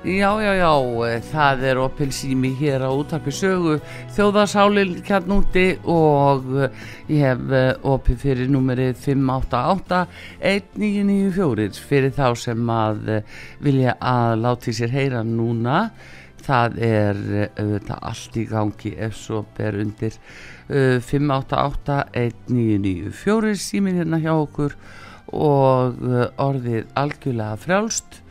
Já, 0.03 0.36
já, 0.43 0.51
já, 0.60 0.67
það 1.32 1.63
er 1.63 1.79
opil 1.79 2.12
sími 2.12 2.51
hér 2.60 2.84
á 2.84 2.91
útarpi 2.91 3.32
sögu 3.32 3.79
þjóðarsálinn 4.17 4.99
kjarnúti 5.08 5.79
og 5.88 6.43
eh, 6.60 6.67
ég 7.08 7.23
hef 7.23 7.39
eh, 7.56 7.71
opið 7.88 8.19
fyrir 8.25 8.51
númerið 8.51 8.99
588-1994 8.99 11.88
fyrir 11.88 12.12
þá 12.19 12.36
sem 12.36 12.60
að 12.67 13.15
eh, 13.15 13.23
vilja 13.63 13.95
að 13.95 14.43
láti 14.43 14.75
sér 14.75 14.91
heyra 14.91 15.23
núna. 15.23 15.95
Það 16.43 16.75
er 16.84 17.15
eh, 17.32 17.47
auðvitað 17.62 17.99
allt 18.10 18.34
í 18.36 18.43
gangi 18.49 18.91
ef 19.06 19.13
svo 19.15 19.45
ber 19.58 19.73
undir. 19.79 20.13
Eh, 20.67 20.99
588-1994 20.99 23.56
símin 23.60 23.97
hérna 24.01 24.17
hjá 24.23 24.34
okkur 24.36 24.71
og 25.34 25.95
eh, 26.03 26.27
orðið 26.43 26.86
algjörlega 26.99 27.56
frjálst 27.63 28.23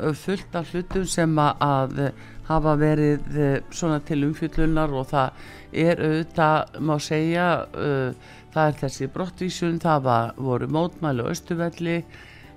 uh, 0.00 0.14
fullt 0.16 0.56
af 0.56 0.72
hlutum 0.72 1.06
sem 1.08 1.38
að, 1.40 1.98
uh, 2.00 2.10
hafa 2.50 2.74
verið 2.80 3.20
uh, 3.36 3.56
svona 3.74 4.00
til 4.06 4.24
umfjöllunar 4.28 4.90
og 4.96 5.08
það 5.12 5.28
er 5.70 6.02
auðvitað, 6.02 6.80
má 6.82 6.96
segja 7.02 7.46
uh, 7.68 8.10
það 8.54 8.66
er 8.66 8.74
þessi 8.84 9.10
brottvísun 9.14 9.78
það 9.82 9.98
var, 10.08 10.34
voru 10.36 10.70
mótmæli 10.70 11.24
og 11.24 11.32
östuvelli 11.34 12.00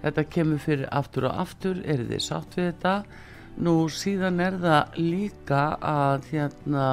þetta 0.03 0.23
kemur 0.35 0.59
fyrir 0.63 0.87
aftur 0.91 1.23
og 1.29 1.33
aftur 1.45 1.75
eru 1.85 2.09
þið 2.09 2.25
sátt 2.25 2.51
við 2.57 2.71
þetta 2.71 2.95
nú 3.61 3.75
síðan 3.91 4.41
er 4.41 4.57
það 4.61 4.97
líka 4.97 5.63
að 5.77 6.29
hérna 6.31 6.87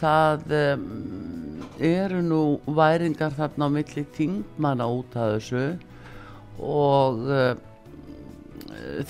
það 0.00 0.54
um, 0.56 0.84
eru 1.80 2.20
nú 2.24 2.42
væringar 2.66 3.34
þarna 3.36 3.68
á 3.68 3.74
milli 3.74 4.04
þingmanna 4.16 4.86
út 4.88 5.16
af 5.16 5.34
þessu 5.36 5.64
og 6.60 7.20
uh, 7.28 7.52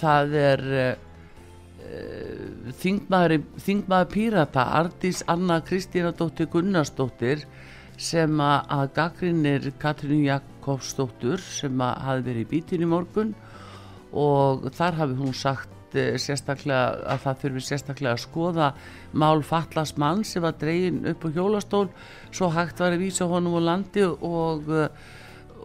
það 0.01 0.37
er 0.41 0.67
uh, 0.81 1.07
þingmaður, 2.79 4.11
pírata 4.13 4.67
Ardís 4.79 5.25
Anna 5.27 5.59
Kristína 5.67 6.13
dóttir 6.15 6.51
Gunnarsdóttir 6.53 7.43
sem 8.01 8.39
að, 8.41 8.87
gaggrinir 8.97 9.73
Katrínu 9.81 10.29
Jakobsdóttur 10.29 11.43
sem 11.43 11.83
að 11.83 11.99
hafi 12.07 12.27
verið 12.29 12.47
í 12.47 12.51
bítinu 12.55 12.87
í 12.87 12.93
morgun 12.95 13.35
og 14.17 14.71
þar 14.75 15.03
hafi 15.03 15.19
hún 15.19 15.37
sagt 15.37 15.80
eh, 15.99 16.19
sérstaklega 16.21 17.07
að 17.15 17.23
það 17.25 17.41
þurfi 17.45 17.65
sérstaklega 17.69 18.17
að 18.17 18.25
skoða 18.25 18.69
mál 19.13 19.43
fatlas 19.47 19.97
mann 20.01 20.25
sem 20.25 20.45
var 20.45 20.59
dregin 20.61 21.03
upp 21.11 21.25
á 21.27 21.29
hjólastól 21.35 21.87
svo 22.31 22.51
hægt 22.55 22.83
var 22.83 22.95
að 22.95 23.07
vísa 23.07 23.29
honum 23.31 23.59
á 23.59 23.69
landi 23.73 24.05
og 24.07 24.71
eh, 24.71 25.09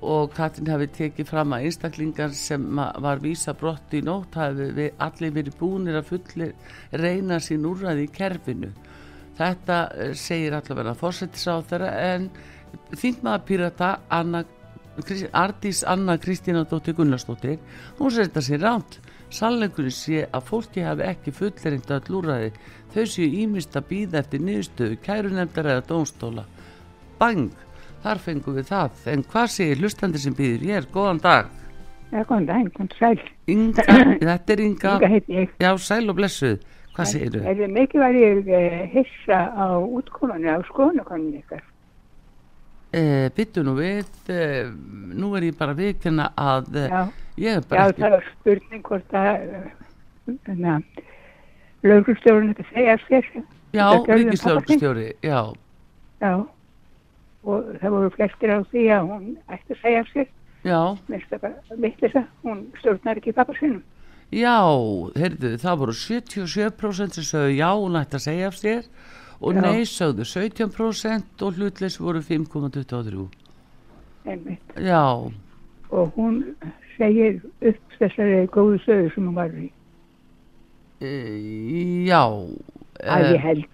og 0.05 0.33
Katrin 0.35 0.69
hafi 0.69 0.87
tekið 0.93 1.29
fram 1.29 1.53
að 1.55 1.67
einstaklingar 1.67 2.33
sem 2.35 2.65
var 2.75 3.21
vísa 3.23 3.55
brott 3.57 3.93
í 3.95 4.01
nótt 4.05 4.35
hafi 4.37 4.69
við, 4.75 4.91
allir 5.01 5.33
verið 5.35 5.57
búinir 5.59 5.99
að 5.99 6.09
fullir 6.11 6.51
reyna 6.91 7.39
sín 7.39 7.65
úrræði 7.67 8.05
í 8.05 8.11
kerfinu. 8.13 8.71
Þetta 9.39 9.79
eh, 9.95 10.13
segir 10.17 10.55
allavega 10.57 10.95
fórsetisráþara 10.99 11.91
en 12.11 12.29
þingmaða 12.95 13.43
pírata 13.47 13.91
Anna, 14.13 14.43
Ardís 15.31 15.83
Anna 15.87 16.17
Kristína 16.21 16.65
Dóttir 16.69 16.95
Gunnarsdóttir 16.95 17.59
hún 17.99 18.13
þetta 18.15 18.43
sér 18.43 18.63
ránt 18.63 18.99
sannleikurinn 19.35 19.93
sé 19.93 20.25
að 20.31 20.49
fólki 20.49 20.83
hafi 20.85 21.05
ekki 21.09 21.33
fullerind 21.35 21.91
að 21.91 22.11
lúraði 22.13 22.51
þau 22.95 23.03
séu 23.11 23.27
ímist 23.43 23.75
að 23.75 23.89
býða 23.91 24.21
eftir 24.23 24.43
niðurstöðu 24.47 24.99
kærunemdar 25.05 25.73
eða 25.73 25.87
dónstóla 25.89 26.45
bang, 27.19 27.51
þar 28.03 28.21
fengum 28.23 28.57
við 28.57 28.71
það. 28.71 29.03
En 29.11 29.23
hvað 29.31 29.51
segir 29.55 29.83
hlustandi 29.83 30.21
sem 30.21 30.35
býður? 30.37 30.65
Ég 30.69 30.81
er, 30.81 30.87
góðan 30.93 31.21
dag. 31.23 31.51
Já, 32.11 32.21
góðan 32.21 32.47
daginn, 32.49 32.71
góðan 32.75 32.91
sæl. 32.99 33.27
Inga, 33.51 33.85
þetta 34.29 34.55
er 34.55 34.63
Inga. 34.65 34.95
Inga 34.95 35.11
heiti 35.15 35.37
ég. 35.39 35.53
já, 35.61 35.69
sæl 35.81 36.03
og 36.11 36.19
blessuð. 36.19 36.57
Hvað 36.95 37.09
segir 37.11 37.33
þau? 37.35 37.47
Er 37.51 37.71
mikið 37.75 38.03
var 38.05 38.17
ég 38.19 38.51
eh, 38.55 38.83
hissa 38.93 39.39
á 39.51 39.67
útkomanu 39.83 40.47
á 40.47 40.59
skoðanakoninu 40.69 41.41
ykkar? 41.41 41.63
Eh, 42.95 43.27
byttu 43.35 43.59
nú 43.65 43.73
við 43.75 44.07
eh, 44.31 44.69
nú 45.19 45.33
er 45.35 45.49
ég 45.49 45.57
bara 45.59 45.73
að 45.75 45.81
viðkynna 45.83 46.29
að 46.39 46.77
eh, 46.79 46.93
Já, 46.93 47.01
ég 47.43 47.57
er 47.57 47.57
já 47.59 47.67
bara 47.67 47.87
ekki 47.89 48.03
það 48.05 48.13
var 48.13 48.27
spurning 48.29 48.85
hvort 48.87 49.15
að 49.19 49.31
eh, 49.57 49.65
hérna, 50.47 50.75
laugrustjórun 51.83 52.53
þetta 52.53 52.67
segja 52.69 52.95
sér. 53.03 53.27
Já, 53.75 53.87
ríkislögustjóri, 54.07 55.09
já, 55.25 55.39
Já, 56.23 56.31
og 57.43 57.67
það 57.81 57.97
voru 57.97 58.13
flestir 58.15 58.53
á 58.55 58.59
því 58.71 58.85
að 58.95 59.09
hún 59.11 59.27
ætti 59.51 59.75
að 59.75 59.81
segja 59.81 60.05
sér, 60.13 60.29
já, 60.63 60.79
minnst 61.11 61.33
það 61.33 61.43
bara 61.43 61.81
vittlisa, 61.83 62.23
hún 62.45 62.63
stjórnar 62.79 63.19
ekki 63.19 63.35
pappa 63.35 63.57
sinum. 63.59 63.83
já, 64.31 64.55
heyrðu, 65.19 65.51
það 65.65 65.81
voru 65.83 65.97
77% 65.99 67.19
sem 67.19 67.27
sögðu 67.27 67.59
já, 67.59 67.69
hún 67.75 67.99
ætti 67.99 68.21
að 68.21 68.25
segja 68.29 68.47
af 68.53 68.57
sér 68.61 68.87
og 69.41 69.55
nei 69.59 69.83
sögðu 69.89 70.25
17% 70.27 71.41
og 71.45 71.53
hlutleys 71.59 71.99
voru 72.01 72.21
5,23. 72.21 73.25
Einmitt. 74.25 74.75
Já, 74.81 75.31
Og 75.91 76.11
hún 76.17 76.39
segir 76.97 77.41
upp 77.61 77.97
þessari 77.99 78.47
góðu 78.51 78.79
sögu 78.85 79.11
sem 79.13 79.27
hún 79.27 79.35
var 79.37 79.51
í. 79.53 79.67
e, 81.01 82.05
já, 82.07 82.23
Að 83.05 83.25
e, 83.25 83.33
ég 83.35 83.41
held. 83.43 83.65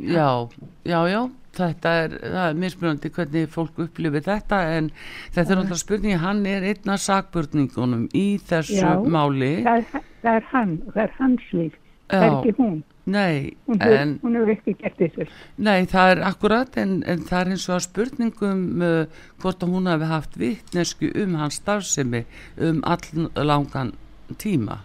já, 0.00 0.48
já, 0.88 0.98
já, 1.12 1.20
þetta 1.56 1.92
er, 2.04 2.14
er 2.24 2.54
mismunandi 2.58 3.10
hvernig 3.14 3.48
fólk 3.52 3.78
upplifir 3.84 4.24
þetta 4.26 4.60
en 4.78 4.90
þetta 5.34 5.44
er 5.52 5.60
náttúrulega 5.60 5.80
spurningi, 5.84 6.18
hann 6.22 6.44
er 6.48 6.66
einn 6.72 6.92
af 6.94 7.02
sakbörningunum 7.04 8.08
í 8.16 8.26
þessu 8.50 8.80
Já. 8.80 8.94
máli. 9.04 9.52
Það 9.66 9.76
er, 9.76 10.04
það 10.24 10.34
er 10.40 10.48
hann, 10.52 10.74
það 10.94 11.02
er 11.04 11.14
hans 11.18 11.48
líf. 11.52 11.74
Það 12.10 12.24
er 12.26 12.36
ekki 12.40 12.56
hún. 12.58 12.78
Nei, 13.10 13.56
Hún 13.66 13.80
hefur, 13.80 13.96
en... 13.96 14.12
hún 14.22 14.36
hefur 14.38 14.52
ekki 14.54 14.74
gert 14.78 14.98
þessu. 15.00 15.24
Nei, 15.58 15.86
það 15.90 16.12
er 16.12 16.20
akkurat 16.28 16.76
en, 16.78 17.00
en 17.08 17.24
það 17.26 17.40
er 17.40 17.50
eins 17.54 17.64
og 17.70 17.74
að 17.76 17.86
spurningum 17.88 18.60
uh, 18.84 19.24
hvort 19.42 19.64
að 19.64 19.72
hún 19.74 19.88
hafi 19.90 20.10
haft 20.10 20.38
vittnesku 20.38 21.10
um 21.24 21.34
hans 21.40 21.58
starfsemi 21.62 22.22
um 22.68 22.84
all 22.86 23.26
langan 23.34 23.94
tíma 24.38 24.80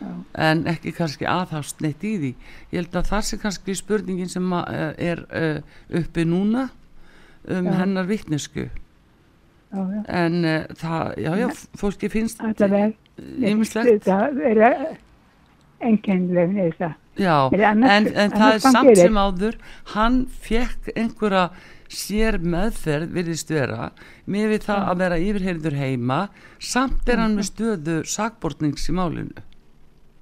Já. 0.00 0.08
en 0.46 0.64
ekki 0.68 0.92
kannski 0.96 1.26
aðhafst 1.30 1.82
neitt 1.84 2.02
í 2.04 2.14
því 2.22 2.30
ég 2.72 2.78
held 2.80 2.96
að 2.98 3.10
það 3.12 3.26
sé 3.28 3.40
kannski 3.42 3.76
spurningin 3.78 4.32
sem 4.32 4.56
uh, 4.56 4.64
er 4.98 5.22
uh, 5.30 5.60
uppi 6.00 6.24
núna 6.28 6.68
um 7.48 7.68
Já. 7.70 7.76
hennar 7.82 8.08
vittnesku 8.08 8.66
Já, 9.74 9.80
en 10.06 10.44
uh, 10.44 10.58
það, 10.80 11.14
já, 11.18 11.32
já, 11.44 11.48
fólki 11.78 12.10
finnst 12.12 12.42
Allavega. 12.42 12.92
ýmislegt 13.50 14.06
Það 14.06 14.44
er 14.50 14.62
enkennileg 15.84 16.52
neður 16.54 16.76
það. 16.78 17.00
Já, 17.16 17.48
Er 17.54 17.60
annars- 17.70 17.90
en, 17.94 18.06
en 18.16 18.30
það 18.34 18.54
er 18.54 18.58
samt 18.64 18.88
gerir? 18.90 18.96
sem 19.04 19.14
áður 19.22 19.56
hann 19.94 20.16
fekk 20.42 20.88
einhverja 20.96 21.44
sér 21.94 22.38
meðferð 22.42 23.12
virðist 23.14 23.50
vera 23.54 23.90
með 24.26 24.48
við 24.54 24.64
það 24.66 24.88
að 24.90 24.98
vera 25.04 25.18
yfirheyrður 25.22 25.76
heima 25.78 26.20
samt 26.58 27.08
er 27.08 27.20
hann 27.22 27.36
með 27.38 27.50
stöðu 27.52 27.96
sakbortnings 28.08 28.88
í 28.90 28.94
málinu. 28.96 29.44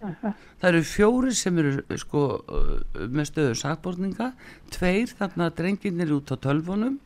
Aha. 0.02 0.33
það 0.61 0.68
eru 0.72 0.83
fjóri 0.83 1.33
sem 1.38 1.59
eru 1.62 1.96
sko 1.96 2.22
með 3.09 3.28
stöðu 3.31 3.55
sakbortninga 3.61 4.33
tveir 4.74 5.12
þarna 5.16 5.48
drenginir 5.55 6.11
út 6.16 6.33
á 6.35 6.37
tölvunum. 6.42 6.98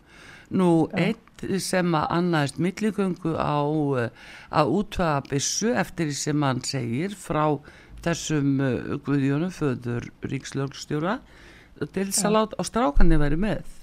Nú 0.51 0.89
eitt 0.97 1.45
sem 1.61 1.93
að 1.99 2.07
annaðist 2.17 2.59
milligöngu 2.63 3.35
á 3.37 3.61
að 4.51 4.71
útvaga 4.81 5.23
byssu 5.29 5.75
eftir 5.77 6.07
því 6.09 6.17
sem 6.17 6.43
hann 6.47 6.61
segir 6.65 7.15
frá 7.19 7.59
þessum 8.05 8.61
uh, 8.61 8.97
Guðjónu 9.07 9.51
föður 9.55 10.09
ríkslögstjóra 10.27 11.19
til 11.81 12.07
þess 12.09 12.25
að 12.27 12.37
láta 12.37 12.61
á 12.61 12.63
strákanni 12.67 13.19
væri 13.21 13.39
með. 13.41 13.75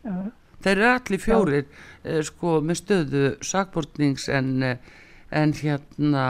Já. 0.00 0.32
þeir 0.64 0.78
eru 0.78 0.90
allir 0.94 1.20
fjórir 1.20 1.64
uh, 1.66 2.20
sko 2.24 2.58
með 2.64 2.80
stöðu 2.80 3.24
sakbortnings 3.44 4.28
en, 4.32 4.52
uh, 4.64 5.00
en 5.30 5.52
hérna 5.56 6.24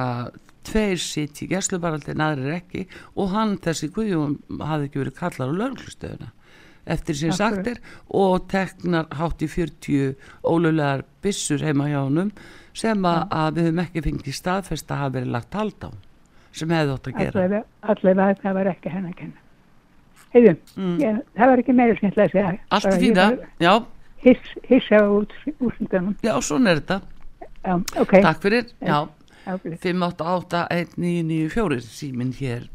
tveir 0.66 1.00
sitt 1.00 1.40
í 1.42 1.48
gæslubaraldi 1.50 2.12
en 2.14 2.24
aðrir 2.24 2.58
ekki. 2.58 2.84
Og 3.16 3.32
hann 3.34 3.56
þessi 3.62 3.90
Guðjón 3.94 4.38
hafði 4.60 4.90
ekki 4.90 5.02
verið 5.04 5.18
kallar 5.22 5.54
á 5.54 5.58
lögreglustöðuna 5.62 6.34
eftir 6.90 7.16
sem 7.16 7.32
sagt 7.36 7.68
er 7.68 7.80
og 8.16 8.46
teknar 8.50 9.08
hátt 9.18 9.42
í 9.44 9.48
40 9.50 10.14
ólulegar 10.48 11.04
byssur 11.22 11.62
heima 11.64 11.90
hjá 11.90 12.00
honum 12.02 12.30
sem 12.76 13.04
að, 13.04 13.26
að 13.30 13.58
við 13.58 13.68
höfum 13.68 13.82
ekki 13.84 14.04
fengið 14.06 14.38
staðfest 14.38 14.90
að 14.90 15.02
hafa 15.04 15.14
verið 15.18 15.34
lagt 15.36 15.58
hald 15.58 15.86
á 15.86 15.90
sem 16.52 16.68
hefði 16.74 16.92
ótt 16.94 17.06
að 17.10 17.18
gera 17.20 17.62
Allavega, 17.82 18.34
það 18.42 18.54
var 18.54 18.66
ekki 18.74 18.88
henn 18.90 19.06
að 19.10 19.16
kenna. 19.16 19.38
Heiðum, 20.34 20.56
Mm. 20.76 20.98
ég, 21.02 21.22
það 21.36 21.46
var 21.50 21.58
ekki 21.58 21.72
meira 21.74 21.94
skemmtilega 21.96 22.26
að 22.26 22.32
segja. 22.32 22.58
allt 22.70 23.02
í 23.02 23.14
var 23.16 23.38
já, 23.60 23.72
Hiss, 24.20 24.50
hissa 24.68 24.96
á 25.00 25.06
út, 25.08 25.32
úrslutunum. 25.60 26.14
já, 26.22 26.34
svona 26.40 26.70
er 26.70 26.80
þetta 26.80 27.00
Já, 27.64 27.74
ok. 28.00 28.12
takk 28.22 28.40
fyrir, 28.42 28.64
já 28.80 29.08
Já, 29.46 29.56
bless. 29.62 29.80
5881994 29.82 31.80
síminn 31.88 32.32
hér 32.36 32.66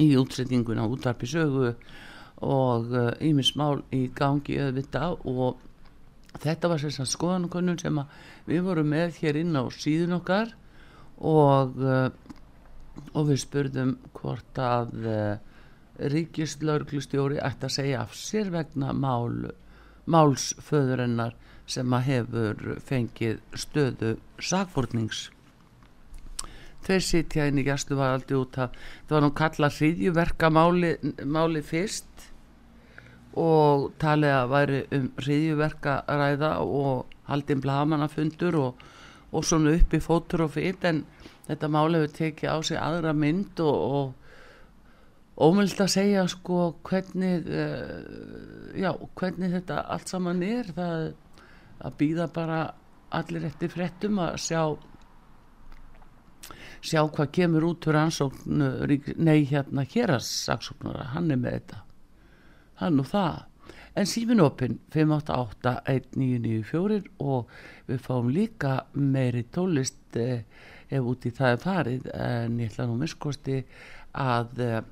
í 0.00 0.06
útsetninguna 0.16 0.86
útarpi 0.88 1.26
sögu 1.28 1.74
og 2.40 2.92
ímis 3.20 3.52
mál 3.58 3.82
í 3.92 4.06
gangi 4.16 4.56
auðvita 4.62 5.10
og 5.28 5.56
þetta 6.40 6.68
var 6.72 6.78
þess 6.80 7.00
að 7.02 7.10
skoðanakonun 7.12 7.78
sem 7.82 8.00
við 8.48 8.62
vorum 8.64 8.88
með 8.94 9.18
hér 9.20 9.36
inn 9.42 9.56
á 9.58 9.62
síðun 9.74 10.16
okkar 10.20 10.54
og 11.20 11.76
uh, 11.76 12.08
og 13.14 13.30
við 13.30 13.42
spurðum 13.44 13.96
hvort 14.16 14.60
að 14.60 14.94
uh, 15.06 15.34
ríkislauglustjóri 16.12 17.40
ætti 17.44 17.68
að 17.68 17.76
segja 17.76 18.04
af 18.04 18.14
sér 18.16 18.52
vegna 18.54 18.94
mál, 18.96 19.50
málsföðurinnar 20.10 21.36
sem 21.70 21.92
að 21.94 22.08
hefur 22.08 22.80
fengið 22.86 23.42
stöðu 23.54 24.16
sakfórnings 24.42 25.28
þeir 26.86 27.04
sitja 27.04 27.46
inn 27.48 27.60
í 27.60 27.66
gæslu 27.66 27.98
var 27.98 28.16
aldrei 28.16 28.38
út 28.38 28.58
að 28.58 28.76
það 29.06 29.14
var 29.14 29.24
nú 29.24 29.32
kallað 29.36 29.76
hriðjuverka 29.78 30.50
máli, 30.54 30.92
máli 31.24 31.62
fyrst 31.64 32.28
og 33.40 33.90
talið 34.02 34.36
að 34.36 34.52
væri 34.54 34.80
um 34.96 35.10
hriðjuverka 35.20 35.96
ræða 36.08 36.54
og 36.64 37.12
haldin 37.28 37.62
blamanafundur 37.62 38.58
og, 38.58 38.80
og 39.30 39.44
svona 39.46 39.76
upp 39.78 39.94
í 39.94 40.00
fótur 40.02 40.46
og 40.46 40.54
fyrt 40.56 40.84
en 40.88 41.04
þetta 41.46 41.70
máli 41.70 42.00
hefur 42.00 42.16
tekið 42.16 42.50
á 42.50 42.56
sig 42.66 42.78
aðra 42.80 43.12
mynd 43.16 43.62
og, 43.62 43.78
og 45.38 45.48
ómöld 45.50 45.80
að 45.80 45.92
segja 45.94 46.26
sko 46.28 46.58
hvernig 46.86 47.46
uh, 47.48 48.74
já, 48.76 48.90
hvernig 49.16 49.54
þetta 49.56 49.80
allt 49.94 50.12
saman 50.12 50.42
er. 50.44 50.70
Það 50.76 51.04
að 51.80 51.98
býða 52.02 52.26
bara 52.34 52.60
allir 53.16 53.46
eftir 53.48 53.72
fréttum 53.72 54.20
að 54.22 54.36
sjá 54.44 54.62
sjá 56.80 57.02
hvað 57.04 57.32
kemur 57.36 57.66
út 57.70 57.86
úr 57.90 57.98
ansókn 58.00 58.62
rík- 58.88 59.16
nei 59.16 59.44
hérna 59.48 59.84
hérasaksóknara 59.84 61.10
hann 61.14 61.30
er 61.30 61.40
með 61.40 61.56
þetta. 61.58 61.80
Hann 62.80 63.00
og 63.02 63.08
það 63.10 63.40
en 63.96 64.06
símin 64.06 64.40
opinn 64.44 64.80
5881994 64.94 67.02
og 67.18 67.48
við 67.88 67.98
fáum 68.04 68.28
líka 68.34 68.84
meiri 68.94 69.42
tólist 69.52 70.16
eh, 70.16 70.42
ef 70.90 71.04
út 71.06 71.26
í 71.26 71.30
það 71.34 71.52
er 71.54 71.58
farið. 71.64 72.02
En 72.14 72.60
ég 72.60 72.70
ætla 72.70 72.86
nú 72.90 72.96
miskosti 73.00 73.64
að 74.18 74.60
eh, 74.64 74.82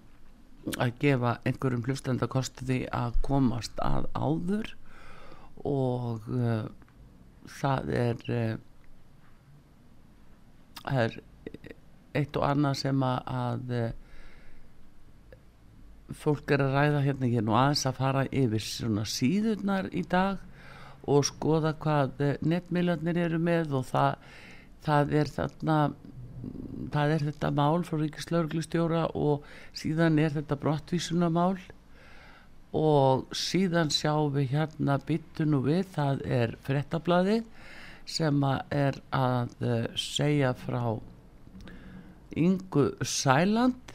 að 0.76 0.92
gefa 1.00 1.38
einhverjum 1.48 1.84
hlustenda 1.86 2.28
kosti 2.30 2.66
því 2.68 2.78
að 2.94 3.16
komast 3.24 3.78
að 3.84 4.08
áður. 4.12 4.74
Og 5.68 6.26
uh, 6.30 6.66
það 7.58 7.88
er 7.98 8.20
það 10.84 11.00
er 11.04 11.16
eitt 12.18 12.38
og 12.38 12.44
annað 12.46 12.78
sem 12.82 13.02
að, 13.04 13.18
að 13.40 13.72
uh, 13.78 13.88
fólk 16.16 16.52
er 16.54 16.64
að 16.64 16.76
ræða 16.76 17.00
hérna 17.04 17.28
er 17.28 17.44
nú 17.44 17.56
aðeins 17.58 17.86
að 17.88 17.98
fara 17.98 18.26
yfir 18.32 18.64
svona 18.64 19.04
síðurnar 19.08 19.90
í 19.92 20.04
dag 20.08 20.38
og 21.08 21.24
skoða 21.28 21.74
hvað 21.80 22.22
uh, 22.24 22.34
netmiðlarnir 22.44 23.20
eru 23.26 23.40
með 23.42 23.74
og 23.80 23.88
það, 23.88 24.30
það 24.86 25.16
er 25.20 25.32
þarna 25.34 25.78
það 26.94 27.14
er 27.14 27.24
þetta 27.28 27.50
mál 27.56 27.82
frá 27.84 27.98
ríkislauglustjóra 27.98 29.02
og 29.18 29.46
síðan 29.76 30.20
er 30.22 30.36
þetta 30.36 30.58
brottvísunamál 30.60 31.58
og 32.78 33.28
síðan 33.36 33.90
sjáum 33.92 34.34
við 34.36 34.52
hérna 34.52 34.98
byttu 35.08 35.46
nú 35.48 35.62
við, 35.64 35.86
það 35.94 36.24
er 36.24 36.54
frettablaði 36.66 37.40
sem 38.08 38.44
er 38.72 39.00
að 39.12 39.54
uh, 39.60 39.84
segja 39.98 40.54
frá 40.56 40.82
Ingu 42.38 42.90
Sæland 43.02 43.87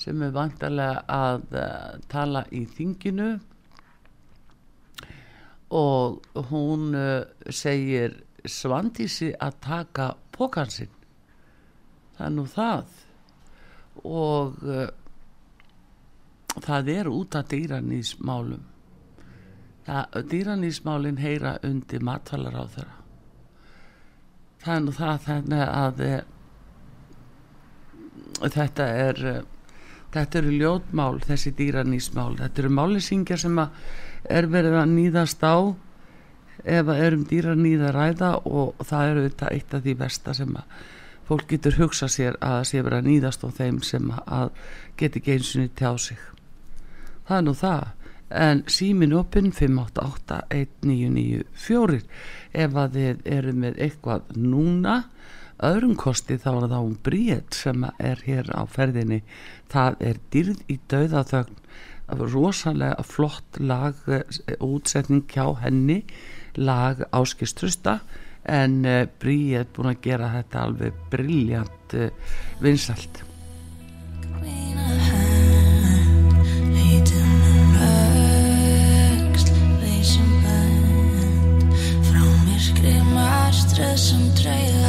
sem 0.00 0.22
er 0.24 0.32
vantarlega 0.34 1.04
að 1.12 1.44
uh, 1.52 1.98
tala 2.08 2.44
í 2.56 2.64
þinginu. 2.68 3.30
Og 5.76 6.40
hún 6.50 6.96
uh, 6.96 7.28
segir 7.46 8.16
Svandísi 8.48 9.34
að 9.36 9.58
taka 9.60 10.06
pókansinn 10.32 10.96
það 12.16 12.26
er 12.26 12.32
nú 12.32 12.46
það. 12.48 12.96
Og 14.08 14.64
uh, 14.64 14.88
það 16.58 16.88
er 16.94 17.08
út 17.10 17.36
af 17.38 17.48
dýranísmálum 17.50 18.64
það, 19.86 20.18
dýranísmálin 20.30 21.20
heyra 21.20 21.58
undir 21.66 22.02
matvalar 22.04 22.56
á 22.58 22.64
þeirra 22.74 22.96
það 24.60 24.74
er 24.74 24.84
nú 24.84 24.94
það 24.96 25.22
þannig 25.26 25.64
að 25.68 26.02
þetta 28.56 28.88
er 29.06 29.22
Þetta 30.10 30.40
eru 30.40 30.50
ljótmál, 30.58 31.20
þessi 31.22 31.52
dýranísmál. 31.58 32.32
Þetta 32.40 32.62
eru 32.64 32.70
málisingjar 32.74 33.38
sem 33.38 33.60
er 33.60 34.44
verið 34.50 34.74
að 34.80 34.94
nýðast 34.96 35.44
á 35.46 35.54
ef 36.60 36.84
að 36.90 37.02
erum 37.04 37.22
dýranýð 37.28 37.82
að 37.88 37.94
ræða 37.96 38.30
og 38.44 38.74
það 38.84 39.10
eru 39.10 39.22
þetta 39.28 39.46
eitt 39.54 39.74
af 39.74 39.80
því 39.84 39.92
versta 40.00 40.30
sem 40.36 40.52
að 40.58 40.64
fólk 41.30 41.46
getur 41.52 41.78
hugsa 41.78 42.08
sér 42.10 42.34
að 42.42 42.52
það 42.56 42.68
sé 42.70 42.78
verið 42.82 42.98
að 42.98 43.06
nýðast 43.06 43.44
á 43.46 43.48
þeim 43.60 43.78
sem 43.86 44.06
að 44.18 44.48
geti 44.98 45.20
niður 45.26 45.68
tjá 45.78 45.90
sig. 45.96 46.20
Það 47.28 47.38
er 47.38 47.44
nú 47.46 47.54
það. 47.54 47.86
En 48.30 48.62
símin 48.70 49.18
opinn 49.18 49.50
5881994 49.54 52.00
ef 52.52 52.74
að 52.82 52.90
þið 52.98 53.16
eru 53.38 53.52
með 53.62 53.74
eitthvað 53.86 54.20
núna 54.38 54.94
öðrum 55.66 55.96
kosti 55.98 56.38
þá 56.40 56.50
er 56.52 56.66
það 56.72 56.86
um 56.86 56.96
bríet 57.06 57.56
sem 57.56 57.86
er 57.98 58.22
hér 58.26 58.50
á 58.56 58.62
ferðinni. 58.70 59.20
Það 59.72 60.04
er 60.10 60.20
dýrð 60.32 60.64
í 60.68 60.78
dauðaþögn. 60.92 61.56
Rosalega 62.20 63.04
flott 63.06 63.60
lag 63.62 63.94
eh, 64.10 64.24
útsetning 64.58 65.28
hjá 65.30 65.44
henni 65.62 66.00
lag 66.58 67.04
áskistrusta 67.14 68.00
en 68.50 68.80
uh, 68.88 69.06
bríet 69.20 69.70
búin 69.76 69.92
að 69.92 70.00
gera 70.08 70.32
þetta 70.34 70.64
alveg 70.66 71.02
briljant 71.12 71.94
uh, 71.94 72.08
vinsalt 72.64 73.24
Stressum 83.50 84.30
draugar 84.38 84.79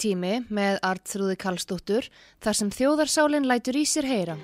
Símatími 0.00 0.46
með 0.48 0.78
Artrúði 0.80 1.34
Karlsdóttur 1.36 2.06
þar 2.40 2.56
sem 2.56 2.68
þjóðarsálinn 2.72 3.44
lætur 3.44 3.76
í 3.76 3.84
sér 3.84 4.06
heyra. 4.08 4.36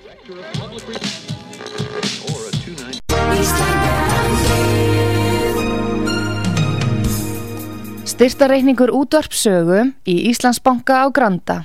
Styrtareikningur 8.05 8.92
útvarpsögu 8.92 9.81
í 10.05 10.16
Íslandsbanka 10.29 11.01
á 11.01 11.07
Granda. 11.09 11.64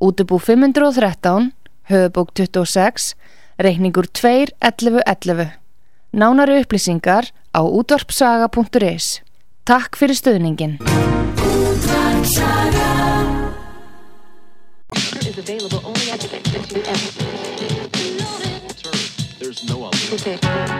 Útubú 0.00 0.40
513, 0.40 1.52
höfubók 1.92 2.32
26, 2.32 3.12
reikningur 3.60 4.08
2.11.11. 4.16 5.52
Nánari 6.16 6.62
upplýsingar 6.64 7.28
á 7.52 7.60
útvarpsaga.is. 7.60 9.20
Takk 9.68 10.00
fyrir 10.00 10.16
stöðningin. 10.16 10.80
Is 15.36 15.48
available 15.48 15.80
only 15.84 16.10
at 16.10 16.20
the 16.20 16.28
ever. 16.86 17.12
There's 19.38 19.64
no 19.68 19.84
other. 19.84 20.75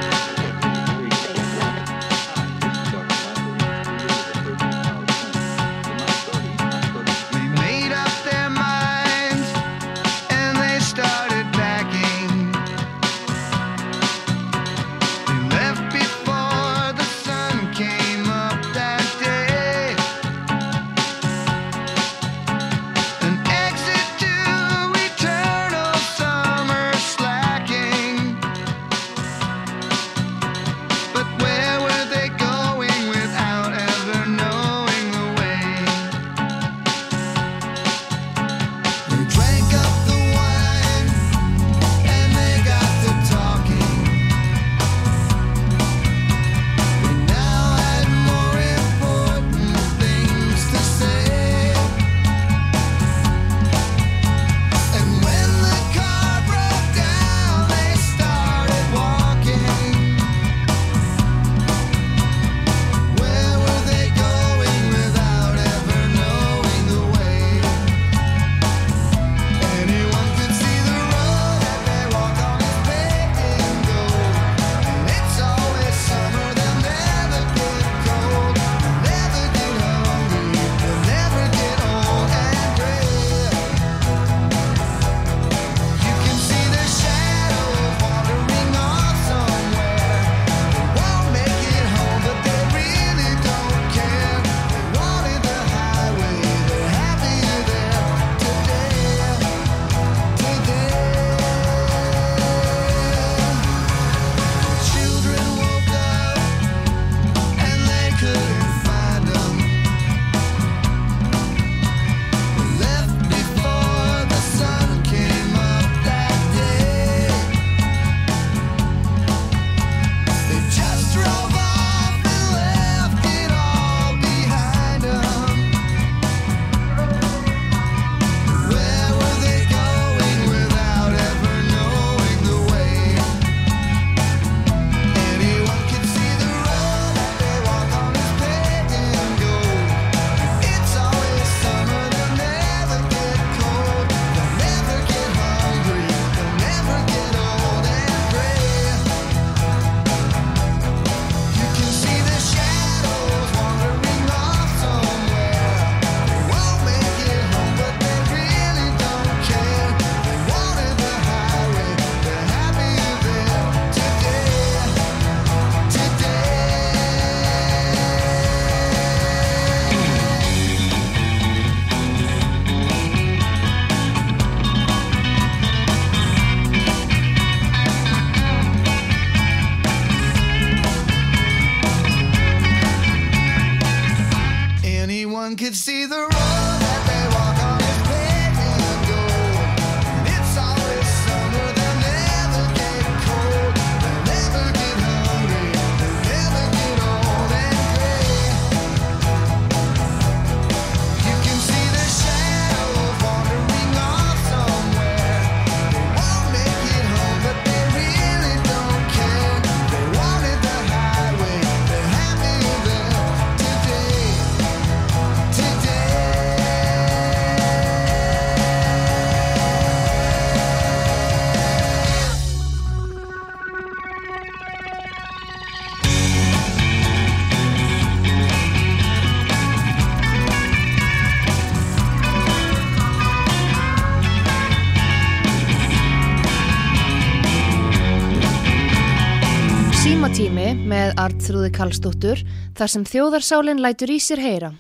Með 241.47 241.53
Artrúði 241.55 241.69
Karlsdóttur 241.77 242.41
þar 242.75 242.91
sem 242.91 243.05
þjóðarsálinn 243.07 243.79
lætur 243.79 244.11
í 244.11 244.19
sér 244.19 244.41
heyra. 244.43 244.73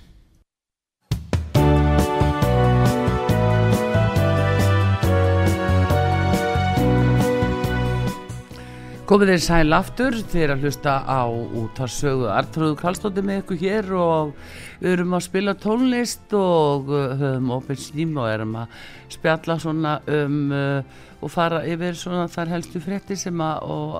Komið 9.06 9.28
þeir 9.30 9.42
sæl 9.44 9.74
aftur 9.76 10.16
þeir 10.32 10.50
að 10.50 10.64
hlusta 10.66 10.92
á 11.06 11.30
út 11.30 11.78
að 11.78 11.92
sögu 11.94 12.24
Artrúðu 12.26 12.74
Karlsdóttir 12.80 13.22
með 13.22 13.36
ykkur 13.44 13.60
hér 13.60 13.90
og 13.94 14.32
við 14.80 14.96
erum 14.96 15.14
að 15.14 15.22
spila 15.28 15.52
tónlist 15.62 16.34
og 16.34 16.90
uh, 16.90 17.12
höfum 17.20 17.52
opinn 17.54 17.78
sným 17.78 18.18
og 18.18 18.26
erum 18.32 18.56
að 18.64 18.74
spjalla 19.14 19.56
svona 19.62 19.92
um 20.10 20.40
uh, 20.50 20.98
og 21.20 21.30
fara 21.30 21.62
yfir 21.70 21.94
svona 21.94 22.26
þar 22.34 22.50
helstu 22.56 22.82
frétti 22.82 23.14
sem 23.20 23.46
að 23.46 23.70
og 23.76 23.94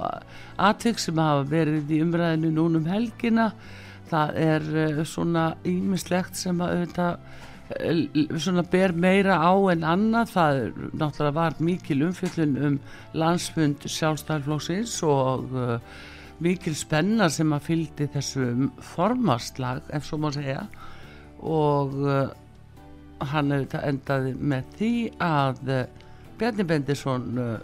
atvik 0.73 0.99
sem 0.99 1.23
hafa 1.23 1.47
verið 1.55 1.95
í 1.95 2.03
umræðinu 2.03 2.51
núna 2.59 2.83
um 2.83 2.91
helgina. 2.91 3.53
Það 4.11 4.41
er 4.43 4.71
uh, 4.75 5.03
svona 5.07 5.53
ímislegt 5.63 6.35
sem 6.43 6.67
að 6.67 6.81
auðvitað 6.81 7.46
svona 8.39 8.63
ber 8.71 8.95
meira 8.95 9.39
á 9.43 9.53
en 9.73 9.85
annað. 9.85 10.33
Það 10.35 10.61
náttúrulega 10.93 11.35
var 11.35 11.57
mikil 11.59 12.05
umfjöllun 12.07 12.57
um 12.69 12.79
landsfund 13.19 13.87
sjálfstæðarflóksins 13.91 15.01
og 15.07 15.55
uh, 15.57 15.77
mikil 16.43 16.77
spenna 16.79 17.29
sem 17.33 17.53
að 17.53 17.67
fylgdi 17.71 18.09
þessu 18.15 18.71
formarslag 18.95 19.87
ef 19.97 20.07
svo 20.07 20.21
má 20.23 20.31
segja. 20.35 20.67
Og 21.43 21.97
uh, 22.07 22.27
hann 23.33 23.55
endaði 23.57 24.35
með 24.37 24.75
því 24.79 24.93
að 25.23 25.73
uh, 25.73 25.85
Bjarni 26.37 26.67
Bendisson 26.69 27.31
uh, 27.41 27.57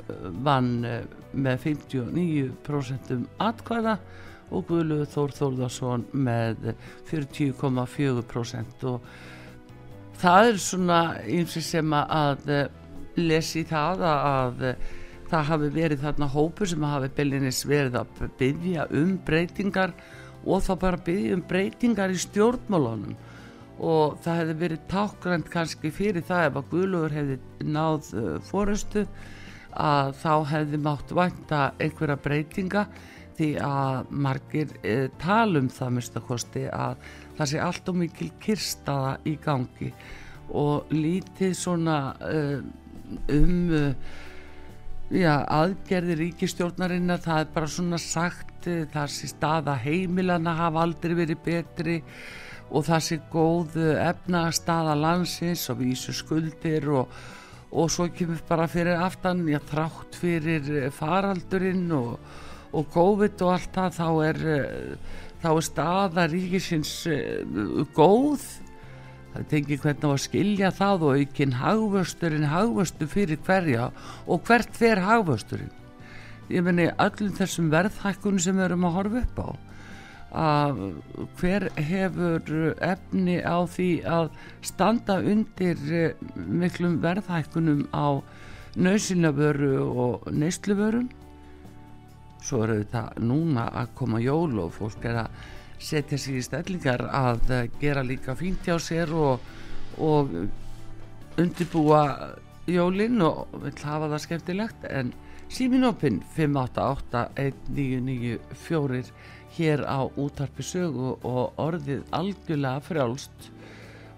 vann 0.45 0.75
uh, 0.89 1.03
með 1.33 1.67
59% 1.69 3.13
atkvæða 3.41 3.99
og 4.53 4.67
Guðlu 4.69 5.05
Þór 5.09 5.33
Þórðarsson 5.37 6.03
með 6.13 6.73
40,4% 7.09 8.89
og 8.91 9.07
það 10.23 10.49
er 10.53 10.59
svona 10.63 11.03
eins 11.27 11.57
og 11.59 11.65
sem 11.67 11.95
að 11.99 12.51
eh, 12.53 12.67
lesi 13.19 13.65
það 13.67 14.05
að, 14.07 14.27
að 14.33 14.67
eh, 14.69 14.91
það 15.33 15.47
hafi 15.49 15.71
verið 15.75 16.03
þarna 16.05 16.29
hópur 16.35 16.71
sem 16.71 16.87
hafi 16.87 17.11
beilinnis 17.17 17.63
verið 17.67 17.99
að 18.03 18.25
byggja 18.41 18.89
um 19.01 19.15
breytingar 19.27 19.95
og 20.43 20.65
þá 20.67 20.73
bara 20.85 21.05
byggja 21.07 21.37
um 21.37 21.45
breytingar 21.49 22.13
í 22.13 22.19
stjórnmálunum. 22.23 23.15
Og 23.83 24.19
það 24.23 24.41
hefði 24.43 24.57
verið 24.61 24.83
tákgrænt 24.91 25.49
kannski 25.51 25.91
fyrir 25.95 26.27
það 26.27 26.49
ef 26.49 26.59
að 26.61 26.69
Guðlugur 26.75 27.15
hefði 27.17 27.39
náð 27.67 28.11
uh, 28.15 28.27
fórustu 28.47 29.07
að 29.73 30.13
þá 30.21 30.35
hefði 30.53 30.81
mátt 30.85 31.15
vænta 31.17 31.63
einhverja 31.81 32.19
breytinga 32.23 32.85
því 33.39 33.49
að 33.65 34.13
margir 34.27 34.77
uh, 34.85 35.09
tala 35.23 35.65
um 35.65 35.73
það 35.73 35.97
minnstakosti 35.97 36.67
að 36.69 37.09
það 37.39 37.51
sé 37.53 37.63
allt 37.63 37.89
og 37.93 37.99
mikil 38.03 38.31
kirstaða 38.43 39.17
í 39.29 39.37
gangi 39.43 39.93
og 40.53 40.93
lítið 40.93 41.57
svona 41.57 41.99
uh, 42.29 42.61
um 43.33 43.57
uh, 43.73 43.91
já, 45.13 45.35
aðgerði 45.43 46.19
ríkistjórnarinnar 46.27 47.23
það 47.25 47.45
er 47.45 47.53
bara 47.55 47.75
svona 47.75 48.01
sagt 48.03 48.69
uh, 48.69 48.85
það 48.93 49.13
sé 49.17 49.33
staða 49.33 49.77
heimilana 49.81 50.57
hafa 50.61 50.87
aldrei 50.87 51.17
verið 51.23 51.45
betri 51.45 52.01
og 52.73 52.87
það 52.87 53.05
sé 53.05 53.19
góð 53.33 53.77
efnastaða 54.01 54.95
landsins 54.97 55.67
og 55.73 55.83
vísu 55.83 56.15
skuldir 56.17 56.89
og, 56.93 57.11
og 57.73 57.91
svo 57.93 58.09
kemur 58.15 58.41
bara 58.49 58.69
fyrir 58.71 59.01
aftan 59.01 59.45
já, 59.49 59.59
þrátt 59.69 60.17
fyrir 60.21 60.71
eh, 60.79 60.89
faraldurinn 60.95 61.91
og, 61.97 62.15
og 62.73 62.89
COVID 62.95 63.45
og 63.45 63.55
allt 63.57 63.77
það 63.77 63.99
þá 63.99 64.09
er, 64.29 64.41
eh, 64.55 65.19
þá 65.43 65.51
er 65.53 65.67
staða 65.67 66.27
ríkisins 66.31 66.95
eh, 67.11 67.43
góð. 67.97 68.47
Það 69.33 69.47
tengi 69.49 69.79
hvernig 69.81 70.09
á 70.09 70.11
að 70.13 70.25
skilja 70.27 70.73
það 70.77 71.07
og 71.07 71.21
aukinn 71.23 71.55
hagvösturinn 71.57 72.51
hagvöstu 72.53 73.07
fyrir 73.09 73.41
hverja 73.47 73.87
og 74.29 74.43
hvert 74.45 74.75
fer 74.77 75.01
hagvösturinn 75.01 75.73
ég 76.53 76.65
meni 76.67 76.89
öllum 77.01 77.33
þessum 77.37 77.71
verðhækkun 77.73 78.41
sem 78.43 78.59
við 78.59 78.67
erum 78.67 78.89
að 78.89 78.97
horfa 78.99 79.23
upp 79.23 79.39
á 79.41 79.49
að 80.43 80.79
hver 81.41 81.67
hefur 81.77 82.53
efni 82.81 83.39
á 83.45 83.57
því 83.69 83.89
að 84.09 84.31
standa 84.65 85.19
undir 85.21 85.81
eh, 85.93 86.15
miklum 86.37 86.99
verðhækkunum 87.03 87.85
á 87.93 88.25
nöðsynavöru 88.77 89.75
og 89.85 90.31
neysluvörum 90.33 91.11
svo 92.43 92.57
eru 92.67 92.75
þetta 92.83 93.03
núna 93.23 93.65
að 93.83 93.89
koma 93.99 94.19
jól 94.23 94.53
og 94.65 94.71
fólk 94.77 95.01
er 95.09 95.17
að 95.25 95.31
setja 95.83 96.19
sig 96.19 96.35
í 96.39 96.47
stellingar 96.47 97.03
að 97.09 97.41
eh, 97.51 97.71
gera 97.81 98.03
líka 98.07 98.35
fínt 98.39 98.63
hjá 98.67 98.77
sér 98.83 99.09
og, 99.17 99.41
og 99.99 100.25
undirbúa 101.41 102.03
jólin 102.71 103.23
og 103.27 103.37
vil 103.65 103.79
hafa 103.83 104.07
það 104.13 104.25
skemmtilegt. 104.27 104.81
En 104.91 105.13
síminopin 105.53 106.17
5881994 106.37 109.13
hér 109.57 109.81
á 109.85 110.01
útarpi 110.17 110.63
sögu 110.65 111.19
og 111.29 111.53
orðið 111.61 112.03
algjörlega 112.15 112.81
frjálst. 112.87 113.51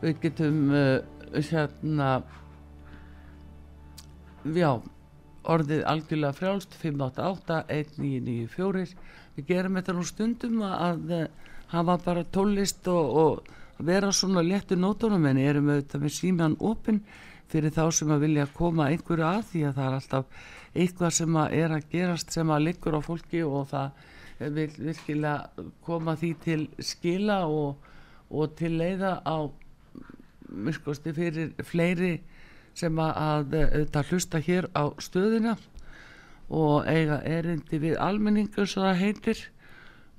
Við 0.03 0.15
getum 0.23 0.71
uh, 0.71 0.99
hérna 1.33 2.23
já 4.45 4.81
orðið 5.51 5.83
algjörlega 5.91 6.39
frjálst 6.39 6.73
5881994 6.83 8.95
við 9.35 9.45
gerum 9.49 9.77
þetta 9.79 9.93
nú 9.97 10.05
stundum 10.09 10.57
að 10.67 11.01
uh, 11.13 11.19
hafa 11.75 11.95
bara 12.05 12.31
tólist 12.35 12.83
og, 12.91 13.05
og 13.15 13.33
vera 13.85 14.11
svona 14.15 14.43
léttu 14.47 14.75
nótunum 14.79 15.25
en 15.31 15.39
erum 15.43 15.71
auðvitað 15.73 16.05
með 16.05 16.13
síman 16.19 16.61
opinn 16.61 17.01
fyrir 17.53 17.73
þá 17.75 17.85
sem 17.93 18.11
að 18.15 18.23
vilja 18.27 18.55
koma 18.57 18.91
einhverju 18.91 19.27
að 19.27 19.43
því 19.51 19.61
að 19.69 19.77
það 19.79 19.87
er 19.87 19.95
alltaf 19.99 20.25
eitthvað 20.75 21.13
sem 21.19 21.33
að 21.39 21.49
er 21.61 21.71
að 21.77 21.89
gerast 21.93 22.29
sem 22.35 22.49
að 22.51 22.65
liggur 22.69 22.99
á 22.99 23.01
fólki 23.05 23.41
og 23.47 23.63
það 23.71 23.89
vil 24.57 24.73
virkilega 24.79 25.37
koma 25.87 26.13
því 26.19 26.31
til 26.45 26.63
skila 26.83 27.39
og, 27.47 27.71
og 28.31 28.45
til 28.59 28.73
leiða 28.81 29.13
á 29.23 29.37
miskosti 30.55 31.11
fyrir 31.15 31.49
fleiri 31.67 32.15
sem 32.75 32.99
að, 32.99 33.13
að 33.15 33.57
auðvitað 33.63 34.13
hlusta 34.13 34.41
hér 34.43 34.69
á 34.75 34.85
stöðina 35.03 35.57
og 36.55 36.87
eiga 36.91 37.21
erindi 37.25 37.81
við 37.83 37.99
almenningu 38.03 38.67
svo 38.67 38.85
það 38.85 39.01
heitir 39.01 39.43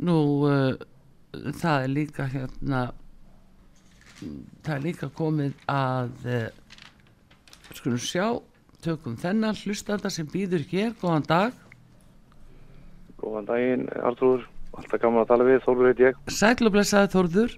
nú 0.02 0.18
uh, 0.48 0.74
það 1.60 1.84
er 1.84 1.94
líka 1.94 2.30
hérna 2.32 2.82
það 4.66 4.74
er 4.78 4.86
líka 4.86 5.12
komið 5.16 5.54
að 5.72 6.28
uh, 6.32 6.50
skulum 7.76 8.02
sjá 8.02 8.28
tökum 8.86 9.18
þennan 9.20 9.58
hlustanda 9.66 10.12
sem 10.14 10.28
býður 10.30 10.66
hér, 10.72 10.96
góðan 11.02 11.30
dag 11.30 11.62
Góðan 13.16 13.48
daginn, 13.48 13.86
Artrúður. 14.06 14.44
Alltaf 14.76 15.00
gaman 15.00 15.24
að 15.24 15.30
tala 15.30 15.46
við, 15.48 15.62
Þórður 15.64 15.88
heit 15.88 16.02
ég. 16.04 16.18
Sæl 16.36 16.68
og 16.68 16.74
blessaði 16.76 17.12
Þórður 17.14 17.54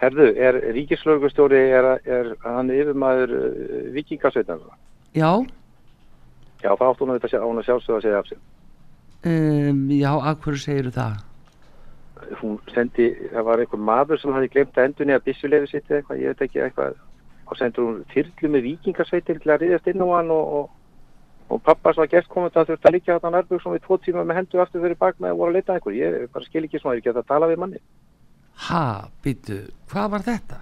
Herðu, 0.00 0.28
er 0.40 0.60
ríkislörgustjóri, 0.74 1.58
er, 1.76 1.90
er 2.08 2.30
hann 2.44 2.72
yfirmaður 2.72 3.34
uh, 3.36 3.80
vikingasveitar? 3.96 4.62
Já, 5.16 5.32
Já, 6.60 6.74
það 6.76 6.86
áttu 6.90 7.04
hún 7.06 7.14
að 7.14 7.22
þetta 7.24 7.40
án 7.40 7.60
að 7.60 7.66
sjálfsögða 7.68 7.98
að 7.98 8.06
segja 8.06 8.18
af 8.20 8.26
sig. 8.28 8.40
um, 9.30 9.82
já, 9.92 10.10
af 10.12 10.40
hverju 10.44 10.62
segirðu 10.64 10.94
það? 10.96 11.18
hún 12.40 12.58
sendi, 12.74 13.06
það 13.32 13.46
var 13.48 13.62
einhver 13.62 13.80
maður 13.80 14.20
sem 14.20 14.34
hafði 14.34 14.50
glemt 14.54 14.76
að 14.78 14.88
endunni 14.88 15.14
að 15.16 15.24
byssulefi 15.28 15.70
sitt 15.70 15.88
eða 15.88 16.00
eitthvað, 16.00 16.20
ég 16.20 16.34
veit 16.34 16.44
ekki 16.46 16.62
eitthvað 16.64 16.98
og 17.50 17.58
sendur 17.58 17.86
hún 17.88 18.02
þyrlu 18.12 18.50
með 18.54 18.66
vikingarsveitir 18.68 19.40
til 19.42 19.52
að 19.54 19.64
riðast 19.64 19.88
inn 19.90 20.04
á 20.04 20.08
hann 20.12 20.30
og, 20.34 20.52
og, 20.58 20.68
og 21.50 21.62
pappa 21.66 21.94
sem 21.94 22.04
var 22.04 22.12
gestkomandi 22.12 22.60
hann 22.60 22.68
þurfti 22.68 22.90
að 22.90 22.96
líka 22.96 23.16
þetta 23.16 23.32
nærbjörg 23.34 23.74
við 23.74 23.84
tvo 23.86 23.98
tíma 24.04 24.26
með 24.26 24.40
hendur 24.40 24.64
aftur 24.64 24.84
fyrir 24.84 25.00
bak 25.00 25.18
með 25.18 25.32
að 25.32 25.40
voru 25.40 25.50
að 25.50 25.58
leita 25.58 25.72
að 25.72 25.80
einhver 25.80 25.98
ég 25.98 26.28
bara 26.34 26.46
skil 26.46 26.64
ekki 26.66 26.82
svona, 26.82 26.98
ég 27.00 27.06
get 27.08 27.18
að 27.18 27.30
tala 27.32 27.50
við 27.50 27.62
manni 27.64 27.82
Ha, 28.68 28.84
býtu, 29.24 29.62
hvað 29.90 30.10
var 30.14 30.26
þetta? 30.26 30.60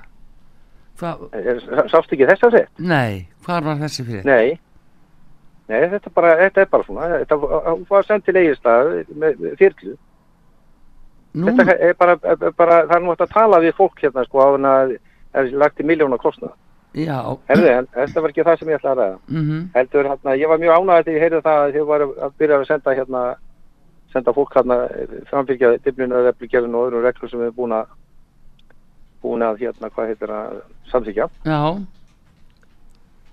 Hvað, 0.98 1.26
er, 1.38 1.60
sástu 1.90 2.16
ekki 2.16 2.26
þess 2.26 2.46
að 2.46 2.56
segja? 2.56 2.70
nei, 2.78 3.28
hvað 3.46 3.68
var 3.68 3.80
þessi 3.84 4.06
fyrir? 4.06 4.24
Nei 4.26 4.58
Nei, 5.68 5.82
þetta, 5.92 6.10
bara, 6.16 6.30
þetta 6.40 6.62
er 6.62 6.68
bara 6.72 6.86
svona 6.86 7.08
þetta 7.12 7.36
var 7.90 8.06
sendt 8.08 8.24
til 8.24 8.38
eigistað 8.40 8.92
með, 9.12 9.34
með 9.42 9.58
þyrlu 9.60 9.96
Nú, 11.38 11.50
þetta 11.52 11.74
er 11.84 11.98
bara, 11.98 12.14
er 12.24 12.54
bara, 12.56 12.78
það 12.86 12.94
er 12.96 13.02
nú 13.04 13.12
hægt 13.12 13.26
að 13.26 13.34
tala 13.34 13.60
við 13.62 13.76
fólk 13.76 14.00
hérna 14.00 14.24
sko 14.24 14.40
á 14.40 14.48
þannig 14.54 14.70
að 14.70 14.94
það 14.96 15.42
er 15.42 15.58
lagt 15.62 15.82
í 15.82 15.86
miljóna 15.90 16.18
kostnað 16.22 16.54
já, 16.96 17.18
Herði, 17.50 17.74
þetta 17.98 18.22
var 18.24 18.32
ekki 18.32 18.46
það 18.48 18.62
sem 18.62 18.72
ég 18.72 18.80
ætlaði 18.80 18.94
að 18.94 19.02
ræða 19.02 19.18
mhm, 19.36 19.60
heldur 19.74 20.08
hérna, 20.08 20.36
ég 20.40 20.50
var 20.50 20.62
mjög 20.62 20.78
ánægð 20.78 21.04
þegar 21.04 21.18
ég 21.18 21.26
heyrði 21.26 21.42
það 21.44 21.60
að 21.66 21.76
þið 21.76 21.86
var 21.92 22.06
að 22.08 22.34
byrja 22.40 22.58
að 22.58 22.66
senda 22.70 22.96
hérna 22.96 23.22
senda 24.12 24.32
fólk 24.32 24.54
hérna 24.56 24.76
framfylgja 25.30 25.74
efligjörðinu 25.78 26.78
og 26.78 26.88
öðrum 26.88 27.04
reglum 27.04 27.30
sem 27.30 27.40
við 27.40 27.50
erum 27.50 27.58
búin 27.58 27.76
að 27.78 27.96
búin 29.22 29.42
að 29.42 29.64
hérna, 29.64 29.90
hvað 29.90 30.12
heitir 30.12 30.32
að 30.32 30.60
samþykja 30.92 31.26
já, 31.44 31.60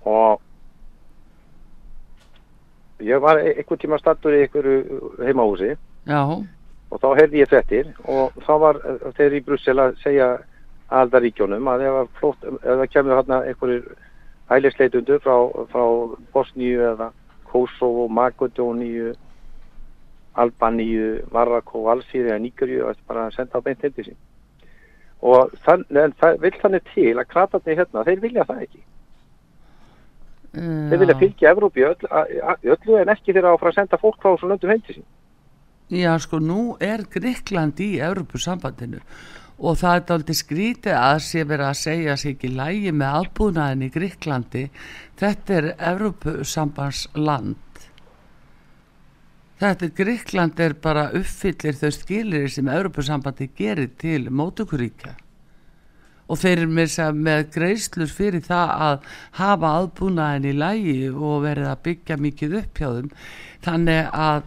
og 0.06 0.42
ég 3.06 3.22
var 3.22 3.38
e- 3.38 3.54
einhvern 3.54 3.80
tíma 3.80 3.98
stattur 4.00 4.34
í 4.34 4.42
einhverju 4.44 5.12
heimahúsi. 5.22 5.76
Já, 6.06 6.22
og 6.90 7.02
þá 7.02 7.08
heyrði 7.20 7.42
ég 7.42 7.50
frettir 7.50 7.92
og 8.06 8.34
þá 8.46 8.52
var 8.62 8.80
eh, 8.84 9.06
þeir 9.18 9.38
í 9.38 9.44
Brussel 9.46 9.82
að 9.82 9.96
segja 10.02 10.28
aldaríkjónum 10.94 11.70
að 11.70 11.86
ef, 11.88 12.18
það 12.62 12.84
kemur 12.92 13.18
hérna 13.18 13.40
einhverjir 13.50 13.86
hælisleitundu 14.50 15.18
frá, 15.24 15.36
frá 15.72 15.84
Bosníu 16.34 16.84
eða 16.92 17.10
Kosovo, 17.50 18.06
Makedóníu 18.08 19.14
Albaníu, 20.42 21.10
Marrakó, 21.32 21.86
Alsýri 21.92 22.30
eða 22.30 22.42
Níkerju 22.44 22.84
og 22.88 23.00
bara 23.08 23.28
að 23.28 23.38
senda 23.38 23.60
á 23.60 23.64
beint 23.64 23.84
hindi 23.84 24.06
sín. 24.06 24.18
Og 25.24 25.54
þann, 25.64 25.86
það 26.20 26.42
vil 26.42 26.52
þannig 26.60 26.90
til 26.92 27.14
að 27.16 27.30
kratarnir 27.32 27.80
hérna, 27.80 28.04
þeir 28.06 28.22
vilja 28.24 28.44
það 28.48 28.66
ekki. 28.66 28.82
Þeir 30.56 31.00
vilja 31.02 31.16
fylgja 31.20 31.52
Evrópi 31.52 31.82
í 31.82 31.88
öllu, 31.88 32.98
en 33.00 33.12
ekki 33.12 33.32
þeirra 33.32 33.52
á 33.52 33.56
að 33.56 33.74
senda 33.76 34.00
fólk 34.00 34.20
frá 34.22 34.36
svo 34.36 34.50
löndum 34.50 34.72
hindi 34.72 34.98
sín. 34.98 35.08
Já, 35.92 36.12
sko, 36.18 36.40
nú 36.42 36.76
er 36.82 37.04
Gríkland 37.12 37.78
í 37.80 37.96
Evropasambandinu 38.02 39.00
og 39.56 39.78
það 39.80 39.94
er 39.98 40.12
aldrei 40.16 40.36
skrítið 40.36 40.96
að 40.98 41.18
sé 41.24 41.44
verið 41.48 41.66
að 41.70 41.78
segja 41.80 42.16
sig 42.20 42.34
ekki 42.34 42.50
lægi 42.52 42.92
með 42.92 43.14
aðbúnaðin 43.20 43.86
í 43.86 43.92
Gríklandi 43.94 44.64
þetta 45.20 45.54
er 45.56 45.68
Evropasambandsland 45.92 47.56
þetta 49.60 49.92
Gríkland 49.96 50.60
er 50.60 50.74
bara 50.82 51.10
uppfyllir 51.16 51.78
þau 51.78 51.92
skilir 51.94 52.50
sem 52.52 52.68
Evropasambandi 52.68 53.48
gerir 53.56 53.92
til 54.00 54.28
mótukuríkja 54.28 55.14
og 56.26 56.40
þeir 56.40 56.62
eru 56.64 56.72
með, 56.74 56.94
með 57.22 57.42
greislur 57.54 58.10
fyrir 58.10 58.42
það 58.42 58.72
að 58.86 59.10
hafa 59.38 59.72
aðbúnaðin 59.80 60.48
í 60.50 60.54
lægi 60.58 60.96
og 61.10 61.44
verið 61.44 61.68
að 61.70 61.82
byggja 61.84 62.16
mikið 62.18 62.56
upp 62.60 62.80
hjá 62.80 62.88
þeim. 62.96 63.12
Þannig 63.66 64.08
að 64.10 64.40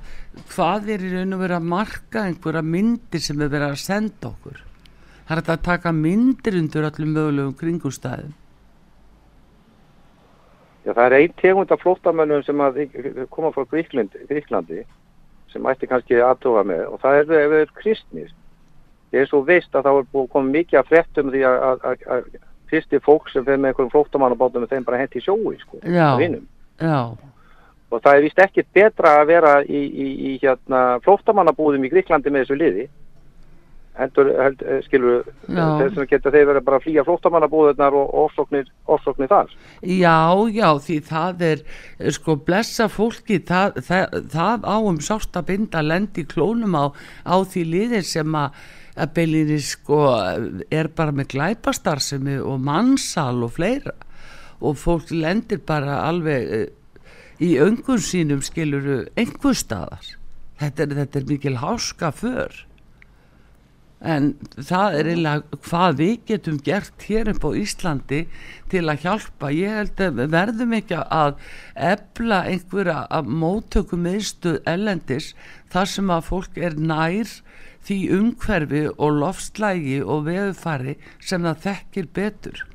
hvað 0.51 0.91
er 0.95 1.05
í 1.05 1.13
raun 1.13 1.37
og 1.37 1.43
verið 1.45 1.59
að 1.59 1.69
marka 1.75 2.25
einhverja 2.25 2.65
myndir 2.75 3.23
sem 3.23 3.39
er 3.39 3.53
verið 3.53 3.69
að 3.69 3.81
senda 3.85 4.33
okkur? 4.33 4.59
Það 5.29 5.37
er 5.37 5.53
að 5.55 5.65
taka 5.69 5.95
myndir 5.95 6.59
undir 6.59 6.89
öllum 6.89 7.15
mögulegum 7.15 7.57
kringustæðum 7.63 8.35
Já, 10.89 10.95
það 10.97 11.05
er 11.05 11.15
ein 11.19 11.33
tegund 11.37 11.71
af 11.71 11.81
flóttamönnum 11.83 12.41
sem 12.41 12.61
að 12.65 12.79
koma 13.29 13.51
frá 13.53 13.65
Gríklandi, 13.69 14.79
sem 15.53 15.67
ætti 15.69 15.89
kannski 15.89 16.17
aðtóga 16.23 16.63
með 16.65 16.85
og 16.89 17.01
það 17.03 17.17
er 17.17 17.25
ef 17.25 17.29
þeir 17.29 17.57
eru 17.59 17.75
kristnir. 17.77 18.31
Ég 19.13 19.23
er 19.23 19.29
svo 19.29 19.41
veist 19.45 19.73
að 19.73 19.85
það 19.85 19.99
er 19.99 20.07
að 20.07 20.29
koma 20.33 20.53
mikið 20.53 20.79
að 20.79 20.89
fréttum 20.89 21.29
því 21.33 21.43
að, 21.49 21.57
að, 21.67 21.85
að, 21.91 22.07
að 22.15 22.47
kristi 22.69 23.01
fólk 23.05 23.29
sem 23.29 23.45
fer 23.45 23.57
með 23.57 23.71
einhverjum 23.71 23.93
flóttamannabátum 23.93 24.67
þeim 24.69 24.85
bara 24.87 25.01
hendi 25.01 25.21
í 25.21 25.25
sjói, 25.25 25.57
sko, 25.61 25.81
af 25.81 26.21
vinum. 26.21 26.45
já, 26.81 26.99
Og 27.89 28.01
það 28.05 28.15
er 28.15 28.25
vist 28.25 28.41
ekkit 28.43 28.67
betra 28.73 29.15
að 29.19 29.29
vera 29.31 29.53
í, 29.65 29.79
í, 29.81 30.09
í 30.29 30.33
hérna 30.41 30.81
flóttamannabúðum 31.05 31.85
í 31.87 31.93
Gríklandi 31.93 32.33
með 32.33 32.45
þessu 32.45 32.59
liði. 32.59 32.89
Heldur, 33.99 34.29
held, 34.39 34.61
eh, 34.63 34.79
skilur, 34.85 35.25
Já. 35.49 35.65
þess 35.81 35.97
að 35.99 36.09
geta 36.13 36.31
þeir 36.31 36.47
verið 36.53 36.65
bara 36.69 36.79
að 36.79 36.85
flýja 36.85 37.05
flóttamannabúðunar 37.07 37.97
og 37.99 38.13
ofsóknir, 38.23 38.69
ofsóknir 38.87 39.27
þar. 39.27 39.53
já, 39.83 40.17
já 40.55 40.69
því 40.85 40.99
það 41.09 41.41
er 41.51 41.63
eh, 41.99 42.11
sko 42.15 42.35
blessa 42.47 42.87
fólki 42.87 43.39
það, 43.43 43.81
það, 43.83 44.19
það 44.31 44.67
á 44.71 44.75
um 44.79 44.99
sást 45.03 45.35
að 45.35 45.49
binda 45.51 45.81
lendi 45.83 46.23
klónum 46.23 46.75
á, 46.79 46.85
á 47.27 47.35
því 47.43 47.65
liðir 47.73 48.05
sem 48.07 48.35
að 48.39 48.55
að 48.99 49.13
beilinni 49.15 49.59
sko 49.63 49.99
er 50.71 50.89
bara 50.95 51.13
með 51.15 51.29
glæpastarsemi 51.35 52.39
og 52.41 52.59
mannsal 52.63 53.45
og 53.45 53.53
fleira 53.55 53.93
og 54.59 54.75
fólk 54.79 55.11
lendir 55.15 55.61
bara 55.63 56.01
alveg 56.07 56.49
eh, 56.55 56.65
í 57.39 57.53
öngun 57.63 58.01
sínum 58.03 58.41
skiluru 58.43 59.05
einhver 59.15 59.55
staðar 59.55 60.15
þetta 60.59 60.83
er, 60.83 60.97
þetta 61.03 61.21
er 61.21 61.29
mikil 61.29 61.55
háska 61.61 62.11
för 62.11 62.65
en 63.99 64.29
það 64.55 64.95
er 64.99 65.09
eiginlega 65.11 65.59
hvað 65.67 65.97
við 65.99 66.13
getum 66.29 66.59
gert 66.63 67.05
hér 67.09 67.31
upp 67.33 67.43
á 67.43 67.51
Íslandi 67.59 68.21
til 68.71 68.85
að 68.87 69.03
hjálpa 69.03 69.51
ég 69.51 69.75
held 69.75 70.03
að 70.05 70.21
við 70.21 70.31
verðum 70.37 70.75
ekki 70.77 71.01
að 71.03 71.35
ebla 71.89 72.39
einhverja 72.47 73.03
að 73.19 73.33
móttöku 73.43 73.99
meðstuð 73.99 74.61
ellendis 74.69 75.33
þar 75.73 75.91
sem 75.91 76.15
að 76.15 76.25
fólk 76.31 76.57
er 76.57 76.79
nær 76.79 77.35
því 77.87 77.99
umhverfi 78.15 78.87
og 78.95 79.19
lofslægi 79.19 80.01
og 80.03 80.27
veðufari 80.29 80.99
sem 81.19 81.43
það 81.43 81.63
þekkir 81.67 82.11
betur 82.15 82.65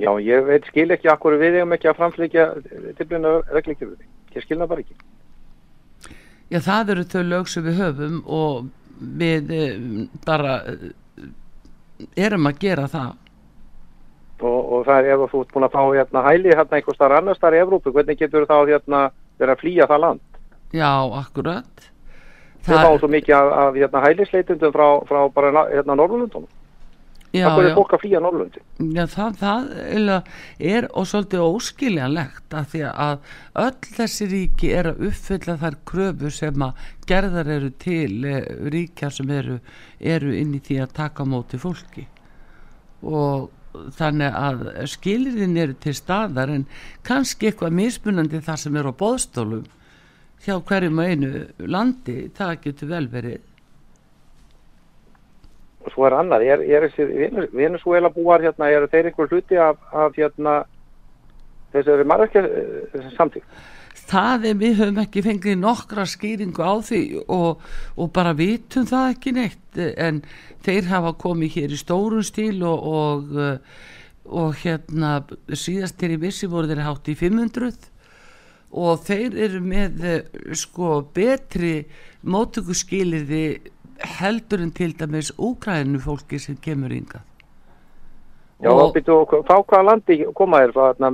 Já, 0.00 0.10
ég 0.22 0.44
veit 0.46 0.64
skil 0.70 0.92
ekki 0.94 1.10
akkur 1.12 1.36
við 1.40 1.58
eigum 1.58 1.74
ekki 1.74 1.88
að 1.90 1.98
framflykja 1.98 2.44
tilbyrjuna 2.96 3.32
reglíkjörði. 3.50 4.06
Ég 4.36 4.44
skil 4.44 4.56
það 4.60 4.70
bara 4.70 4.84
ekki. 4.84 4.94
Já, 6.50 6.58
það 6.66 6.88
eru 6.94 7.04
þau 7.12 7.22
lög 7.30 7.48
sem 7.48 7.64
við 7.66 7.76
höfum 7.78 8.20
og 8.26 8.70
við 9.22 9.50
eh, 9.54 9.74
bara 10.26 10.56
eh, 10.72 10.88
erum 12.26 12.48
að 12.50 12.58
gera 12.64 12.88
það. 12.90 13.12
Og, 14.40 14.60
og 14.72 14.86
það 14.88 14.98
er 15.04 15.14
ef 15.14 15.22
þú 15.30 15.42
ert 15.44 15.54
búin 15.54 15.66
að 15.68 15.74
fá 15.76 15.82
hérna 15.94 16.22
hæli 16.24 16.54
hérna 16.56 16.78
einhver 16.78 16.96
starf 16.96 17.18
annar 17.18 17.36
starf 17.36 17.56
í 17.58 17.60
Evrópu, 17.60 17.92
hvernig 17.92 18.18
getur 18.18 18.46
þá 18.48 18.56
hérna 18.70 19.00
verið 19.40 19.54
að 19.54 19.60
flýja 19.62 19.86
það 19.90 20.02
land? 20.06 20.22
Já, 20.72 20.90
akkurat. 21.20 21.90
Þau 22.64 22.76
fá 22.76 22.90
svo 23.00 23.08
mikið 23.12 23.34
af, 23.36 23.50
af 23.64 23.76
hérna 23.76 24.02
hælisleitundum 24.04 24.72
frá, 24.74 24.86
frá 25.08 25.20
bara 25.34 25.52
na- 25.52 25.68
hérna 25.70 25.96
Norrlundunum. 25.96 26.48
Já, 27.32 27.44
já. 27.46 27.62
er 27.62 27.76
fólk 27.76 27.94
að 27.94 28.02
flýja 28.04 28.22
Norrlundi. 28.24 28.62
Já, 28.96 29.02
það, 29.10 29.36
það 29.40 29.68
er 30.72 30.88
og 30.90 31.08
svolítið 31.10 31.44
óskiljanlegt 31.46 32.56
að 32.60 32.72
því 32.72 32.82
að 32.90 33.30
öll 33.64 33.92
þessi 33.98 34.28
ríki 34.32 34.72
er 34.74 34.90
að 34.92 35.04
uppfylla 35.10 35.56
þær 35.60 35.78
kröfu 35.92 36.34
sem 36.34 36.66
að 36.66 36.88
gerðar 37.10 37.54
eru 37.56 37.70
til 37.82 38.24
eh, 38.26 38.42
ríkja 38.74 39.12
sem 39.14 39.30
eru, 39.34 39.60
eru 39.98 40.34
inn 40.36 40.56
í 40.58 40.62
því 40.66 40.82
að 40.84 40.96
taka 41.00 41.26
móti 41.28 41.60
fólki 41.60 42.06
og 43.00 43.50
þannig 43.96 44.34
að 44.36 44.64
skilirinn 44.90 45.58
eru 45.60 45.76
til 45.78 45.94
staðar 45.94 46.50
en 46.52 46.64
kannski 47.06 47.50
eitthvað 47.50 47.76
mismunandi 47.78 48.40
þar 48.42 48.58
sem 48.64 48.78
eru 48.80 48.90
á 48.90 49.00
boðstólum 49.02 49.68
hjá 50.44 50.56
hverjum 50.66 51.00
einu 51.04 51.30
landi, 51.68 52.30
það 52.34 52.56
getur 52.64 52.90
vel 52.94 53.06
verið 53.12 53.46
Og 55.90 55.94
svo 55.96 56.06
er 56.06 56.14
annað, 56.14 56.46
er, 56.46 56.62
er 56.62 56.86
þessi 56.86 57.50
Venezuela 57.50 58.12
búar 58.14 58.44
hérna, 58.44 58.70
eru 58.70 58.86
þeir 58.90 59.10
einhver 59.10 59.30
hluti 59.32 59.58
af, 59.58 59.80
af 59.90 60.14
hérna 60.14 60.60
þessari 61.74 62.06
margækja 62.06 62.46
samtík? 63.16 63.44
það 64.10 64.46
er 64.50 64.58
við 64.58 64.76
höfum 64.80 65.00
ekki 65.02 65.22
fengið 65.24 65.56
nokkra 65.60 66.04
skýringu 66.08 66.64
á 66.66 66.74
því 66.82 67.02
og, 67.30 67.62
og 67.94 68.10
bara 68.14 68.34
vitum 68.38 68.86
það 68.88 69.14
ekki 69.14 69.32
neitt 69.36 69.80
en 69.80 70.22
þeir 70.64 70.90
hafa 70.90 71.14
komið 71.20 71.56
hér 71.58 71.74
í 71.74 71.80
stórun 71.80 72.26
stíl 72.26 72.62
og, 72.66 72.86
og, 72.90 73.32
eh, 73.38 73.80
og 74.30 74.58
hérna 74.62 75.20
síðast 75.48 75.98
þegar 76.00 76.16
ég 76.16 76.24
vissi 76.26 76.50
voru 76.50 76.70
þeir 76.70 76.84
hátt 76.86 77.10
í 77.10 77.16
500 77.18 77.90
og 78.70 79.02
þeir 79.06 79.38
eru 79.46 79.62
með 79.64 80.06
eh, 80.06 80.40
sko 80.58 81.00
betri 81.14 81.74
mótökuskilirði 82.26 83.44
heldur 84.04 84.62
en 84.62 84.70
til 84.70 84.94
dæmis 84.98 85.32
úgrænu 85.38 86.00
fólki 86.00 86.38
sem 86.40 86.56
kemur 86.56 86.92
yngað 86.94 87.26
Já, 88.60 88.68
Og- 88.68 89.08
og 89.08 89.44
frá 89.48 89.56
hvaða 89.64 89.84
landi 89.84 90.24
koma 90.34 90.58
þér 90.60 90.72
frá 90.74 90.92
þarna, 90.92 91.08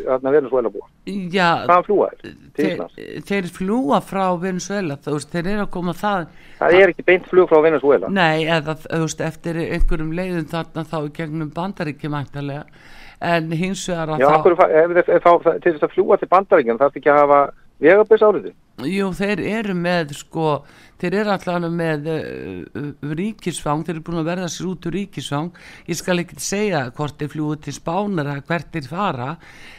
þarna 0.00 0.30
Venezuela 0.32 0.70
búa? 0.70 0.86
Já, 1.04 1.66
Hvaðan 1.66 1.84
fljúa 1.84 2.08
þér 2.08 2.32
þeir, 2.56 3.20
þeir 3.28 3.48
fljúa 3.52 4.00
frá 4.00 4.40
Venezuela, 4.40 4.96
þú 4.96 5.12
veist, 5.12 5.30
þeir 5.30 5.46
eru 5.46 5.66
að 5.66 5.70
koma 5.70 5.92
það 5.92 6.26
Það 6.58 6.72
er 6.72 6.88
ekki 6.88 7.04
beint 7.04 7.26
flug 7.28 7.50
frá 7.50 7.60
Venezuela. 7.62 8.08
Nei, 8.08 8.46
eða 8.46 8.78
þú 8.80 9.02
veist, 9.04 9.20
eftir 9.20 9.54
einhverjum 9.60 10.14
leiðum 10.16 10.48
þarna 10.48 10.86
þá 10.88 11.12
gegnum 11.12 11.50
bandaríkja 11.52 12.08
mæntalega 12.08 12.64
en 13.20 13.52
hins 13.52 13.86
vegar 13.88 14.08
að 14.08 14.20
Já, 14.20 14.28
þá 14.30 14.38
akkur, 14.38 14.52
ef, 14.52 14.96
ef, 14.96 15.08
ef, 15.08 15.62
til 15.62 15.72
þess 15.74 15.84
að 15.84 15.92
fljúa 15.92 16.18
til 16.18 16.28
bandaríkjum 16.32 16.78
þarf 16.80 16.96
ekki 16.96 17.12
að 17.12 17.20
hafa 17.20 17.40
vegabis 17.80 18.24
áriði. 18.24 18.54
Jú, 18.88 19.10
þeir 19.16 19.40
eru 19.60 19.74
með 19.76 20.16
sko, 20.16 20.62
þeir 21.00 21.16
eru 21.20 21.32
allavega 21.34 21.70
með 21.72 22.08
uh, 22.12 22.90
ríkisfang, 23.20 23.84
þeir 23.86 23.94
eru 23.96 24.04
búin 24.06 24.20
að 24.22 24.30
verða 24.30 24.50
sér 24.52 24.68
út 24.70 24.88
úr 24.88 24.96
ríkisfang, 24.96 25.62
ég 25.90 26.00
skal 26.00 26.22
ekki 26.22 26.38
segja 26.42 26.84
hvort 26.96 27.18
þeir 27.20 27.32
fljúið 27.34 27.64
til 27.66 27.76
spánar 27.78 28.30
eða 28.32 28.46
hvert 28.50 28.70
þeir 28.76 28.90
fara, 28.92 29.30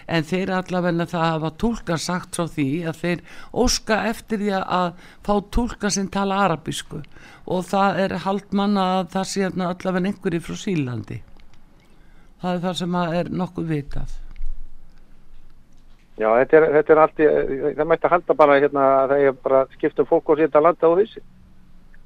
en 0.07 0.27
þeir 0.27 0.43
eru 0.43 0.57
allavega 0.59 1.09
það 1.13 1.25
hafa 1.27 1.53
tólkan 1.63 2.03
sagt 2.07 2.37
frá 2.37 2.51
því 2.57 2.69
að 2.91 3.01
þeir 3.03 3.23
óska 3.65 4.01
eftir 4.11 4.43
því 4.43 4.53
að 4.59 4.91
fá 5.25 5.33
tólkan 5.57 5.97
sem 5.97 6.11
tala 6.11 6.43
arabísku. 6.47 7.01
Og 7.47 7.65
það 7.67 8.03
er 8.03 8.19
hald 8.25 8.53
manna 8.55 8.91
að 8.99 9.09
það 9.15 9.31
sé 9.31 9.43
hérna 9.45 9.71
allavega 9.73 10.11
einhverju 10.11 10.43
frá 10.43 10.59
Sílandi 10.59 11.23
það 12.41 12.53
er 12.53 12.63
það 12.65 12.79
sem 12.81 12.97
að 12.97 13.19
er 13.19 13.29
nokkuð 13.33 13.69
vitað 13.71 14.15
Já, 16.17 16.29
þetta 16.39 16.57
er, 16.57 16.63
þetta 16.77 16.93
er 16.95 16.99
allt, 17.03 17.19
í- 17.21 17.73
það 17.77 17.89
mætti 17.91 18.07
að 18.07 18.13
halda 18.15 18.35
bara 18.39 18.55
hérna 18.57 18.85
að 19.03 19.11
það 19.11 19.25
er 19.27 19.35
bara 19.43 19.59
skipt 19.75 19.99
um 20.01 20.07
fólk 20.09 20.31
og 20.33 20.39
setja 20.41 20.61
landa 20.65 20.89
á 20.89 20.97
þessi. 20.97 21.21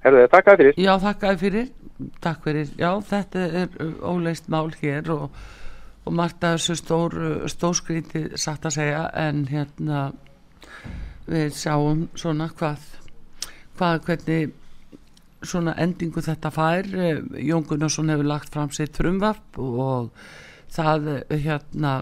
Herðu, 0.03 0.23
takk 0.33 0.47
að 0.51 0.57
fyrir. 0.63 0.79
Já, 0.81 0.91
þakkaði 1.05 1.39
fyrir, 1.43 1.67
takk 2.25 2.43
fyrir, 2.47 2.69
já, 2.81 2.89
þetta 3.11 3.43
er 3.61 3.75
uh, 3.85 3.91
óleist 4.11 4.47
mál 4.51 4.71
hér 4.81 5.11
og, 5.13 5.41
og 6.09 6.15
margt 6.17 6.43
að 6.43 6.57
þessu 6.57 6.75
stór, 6.81 7.15
uh, 7.21 7.45
stórskrítið 7.53 8.31
satt 8.41 8.65
að 8.67 8.75
segja 8.79 9.03
en 9.21 9.43
hérna 9.51 10.01
við 11.29 11.53
sjáum 11.55 12.07
svona 12.17 12.49
hvað, 12.57 12.83
hvað, 13.77 14.01
hvernig 14.09 14.55
svona 15.45 15.77
endingu 15.81 16.21
þetta 16.25 16.51
fær, 16.53 16.89
uh, 16.97 17.21
Jón 17.39 17.63
Gunnarsson 17.69 18.09
hefur 18.11 18.27
lagt 18.33 18.51
fram 18.51 18.73
sitt 18.75 18.97
frumvarp 18.97 19.61
og 19.61 20.09
það 20.73 21.13
hérna 21.45 22.01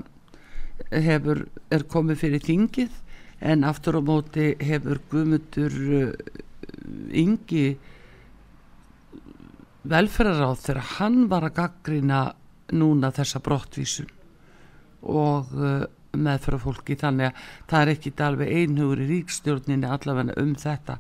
hefur, 0.92 1.46
er 1.72 1.86
komið 1.92 2.22
fyrir 2.24 2.46
þingið 2.46 2.98
en 3.40 3.64
aftur 3.68 4.00
á 4.00 4.02
móti 4.04 4.52
hefur 4.60 5.00
Guðmundur 5.12 5.78
uh, 6.00 6.10
Ingi 7.16 7.78
velferðaráð 9.90 10.64
þegar 10.64 10.90
hann 10.98 11.22
var 11.32 11.48
að 11.48 11.56
gaggrina 11.60 12.20
núna 12.76 13.12
þessa 13.16 13.42
brottvísun 13.44 14.10
og 15.02 15.54
uh, 15.56 15.86
meðfæra 16.18 16.60
fólki. 16.62 16.98
Þannig 17.00 17.30
að 17.30 17.44
það 17.70 17.82
er 17.82 17.92
ekki 17.94 18.14
alveg 18.26 18.56
einhugur 18.62 19.04
í 19.04 19.10
ríkstjórninni 19.14 19.90
allavega 19.90 20.36
um 20.42 20.56
þetta. 20.60 20.98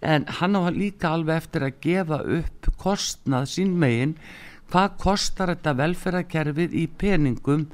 En 0.00 0.26
hann 0.40 0.56
á 0.56 0.62
líka 0.72 1.12
alveg 1.12 1.42
eftir 1.42 1.66
að 1.66 1.80
gefa 1.84 2.20
upp 2.38 2.70
kostnað 2.80 3.50
sín 3.54 3.74
megin. 3.80 4.14
Hvað 4.70 4.96
kostar 5.02 5.52
þetta 5.54 5.76
velferðarkerfið 5.80 6.76
í 6.78 6.86
peningum 7.00 7.66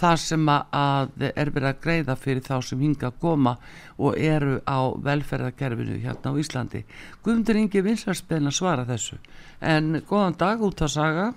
þar 0.00 0.18
sem 0.18 0.46
að- 0.46 1.08
er 1.36 1.50
verið 1.54 1.68
að 1.70 1.80
greiða 1.84 2.16
fyrir 2.18 2.42
þá 2.42 2.62
sem 2.64 2.80
hinga 2.80 3.10
að 3.10 3.20
koma 3.20 3.56
og 3.98 4.18
eru 4.18 4.60
á 4.66 4.78
velferðarkerfinu 4.98 6.00
hérna 6.02 6.32
á 6.34 6.38
Íslandi. 6.40 6.84
Guðmundur 7.24 7.56
Ingi 7.60 7.82
Vinsvarsbein 7.82 8.46
að 8.50 8.56
svara 8.58 8.84
þessu. 8.84 9.18
En 9.62 10.02
góðan 10.02 10.36
dag 10.38 10.58
út 10.60 10.82
að 10.82 10.88
saga. 10.90 11.32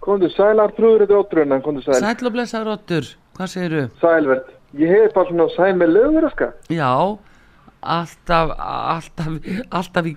Kondu 0.00 0.28
sælar 0.30 0.72
trúður 0.76 1.04
þetta 1.06 1.18
ótrúinnan, 1.22 1.62
kondu 1.62 1.82
sæl. 1.82 1.94
Sæll 2.00 2.26
og 2.26 2.32
blessaður 2.32 2.72
Ottur, 2.76 3.08
hvað 3.36 3.50
segiru? 3.54 3.90
Sælvert. 4.00 4.52
Ég 4.78 4.88
hef 4.92 5.14
bara 5.14 5.30
svona 5.30 5.48
sæl 5.56 5.74
með 5.80 5.92
löguraska. 5.96 6.52
Já, 6.70 7.18
alltaf, 7.82 8.52
alltaf, 8.58 9.38
alltaf 9.70 10.06
í 10.06 10.14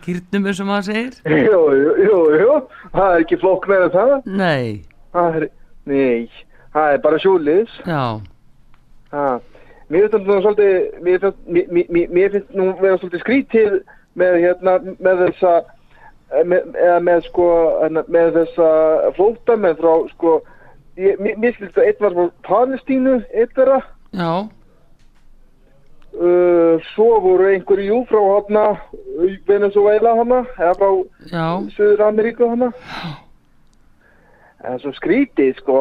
eins 0.52 0.62
og 0.64 0.68
maður 0.70 0.88
segir. 0.90 1.18
Jú, 1.26 1.64
jú, 1.84 1.92
jú, 2.06 2.20
jú. 2.42 2.56
Það 2.94 3.16
er 3.16 3.26
ekki 3.26 3.40
flokknæður 3.42 3.86
en 3.90 3.96
það. 3.98 4.16
Nei, 4.26 4.86
Það 5.12 5.36
er, 5.42 5.46
nei, 5.92 6.30
það 6.76 6.94
er 6.94 7.02
bara 7.04 7.22
sjúliðs. 7.24 7.80
Mér 9.92 10.08
finnst 10.08 10.16
þetta 10.16 10.40
svolítið, 10.46 10.76
mér 11.04 11.26
finnst, 11.26 11.42
finnst 12.38 12.56
nú 12.56 12.70
vera 12.80 13.00
svolítið 13.02 13.24
skrítið 13.26 13.76
með 14.20 14.38
hérna, 14.46 14.78
með 15.04 15.26
þessa, 15.26 15.52
eh, 16.32 16.46
með, 16.48 16.72
með 17.04 17.28
sko, 17.28 17.50
hérna, 17.82 18.06
með 18.08 18.32
þessa 18.40 18.70
flótamenn 19.18 19.78
frá, 19.82 19.92
sko, 20.14 20.38
ég, 21.00 21.20
mér, 21.20 21.36
mér 21.44 21.58
skilst 21.58 21.80
að 21.80 21.90
einn 21.90 22.02
var 22.06 22.18
frá 22.18 22.32
Palestínu, 22.48 23.20
eitt 23.36 23.54
þeirra, 23.58 23.82
já, 24.16 24.32
Uh, 26.12 26.76
svo 26.92 27.22
voru 27.24 27.46
einhverju 27.54 27.86
jú 27.88 27.98
frá 28.10 28.20
hana 28.20 28.64
Venezuela 29.48 30.12
hana 30.18 30.42
eða 30.58 30.74
frá 30.76 30.90
já, 31.32 31.46
Suður 31.72 32.02
Ameríku 32.04 32.50
hana 32.52 32.68
en 34.68 34.82
svo 34.84 34.92
skrítið 34.98 35.56
sko 35.62 35.78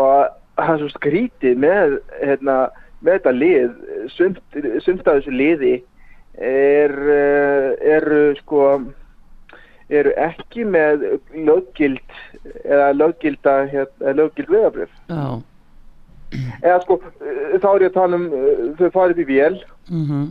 það 0.66 0.74
er 0.74 0.82
svo 0.82 0.90
skrítið 0.94 1.61
með 1.64 1.98
hérna, 2.20 2.56
með 3.00 3.18
þetta 3.18 3.34
lið 3.36 3.76
sumt, 4.16 4.40
sumt 4.84 5.06
af 5.06 5.20
þessu 5.20 5.34
liði 5.34 5.76
er 6.40 6.94
uh, 6.94 7.68
eru 7.96 8.24
sko 8.38 8.66
eru 9.90 10.12
ekki 10.22 10.64
með 10.70 11.06
löggild 11.34 12.18
eða 12.62 12.90
löggilda 12.94 13.54
hérna, 13.72 14.14
löggild 14.20 14.52
vegabrif 14.52 14.92
já, 15.11 15.40
eða 16.62 16.76
sko 16.84 17.00
þá 17.02 17.66
er 17.72 17.86
ég 17.86 17.88
að 17.90 17.96
tala 17.96 18.20
um 18.20 18.28
þau 18.78 18.90
farið 18.94 19.16
upp 19.16 19.24
í 19.24 19.28
vél. 19.30 19.56
Mhm, 19.90 20.28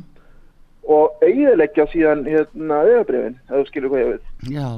og 0.90 1.26
eiginleggja 1.26 1.86
síðan 1.92 2.24
hérna 2.26 2.80
auðabrifin, 2.86 3.36
ef 3.50 3.58
þú 3.58 3.66
skilur 3.68 3.92
hvað 3.92 4.02
ég 4.02 4.14
veit 4.14 4.56
já. 4.56 4.70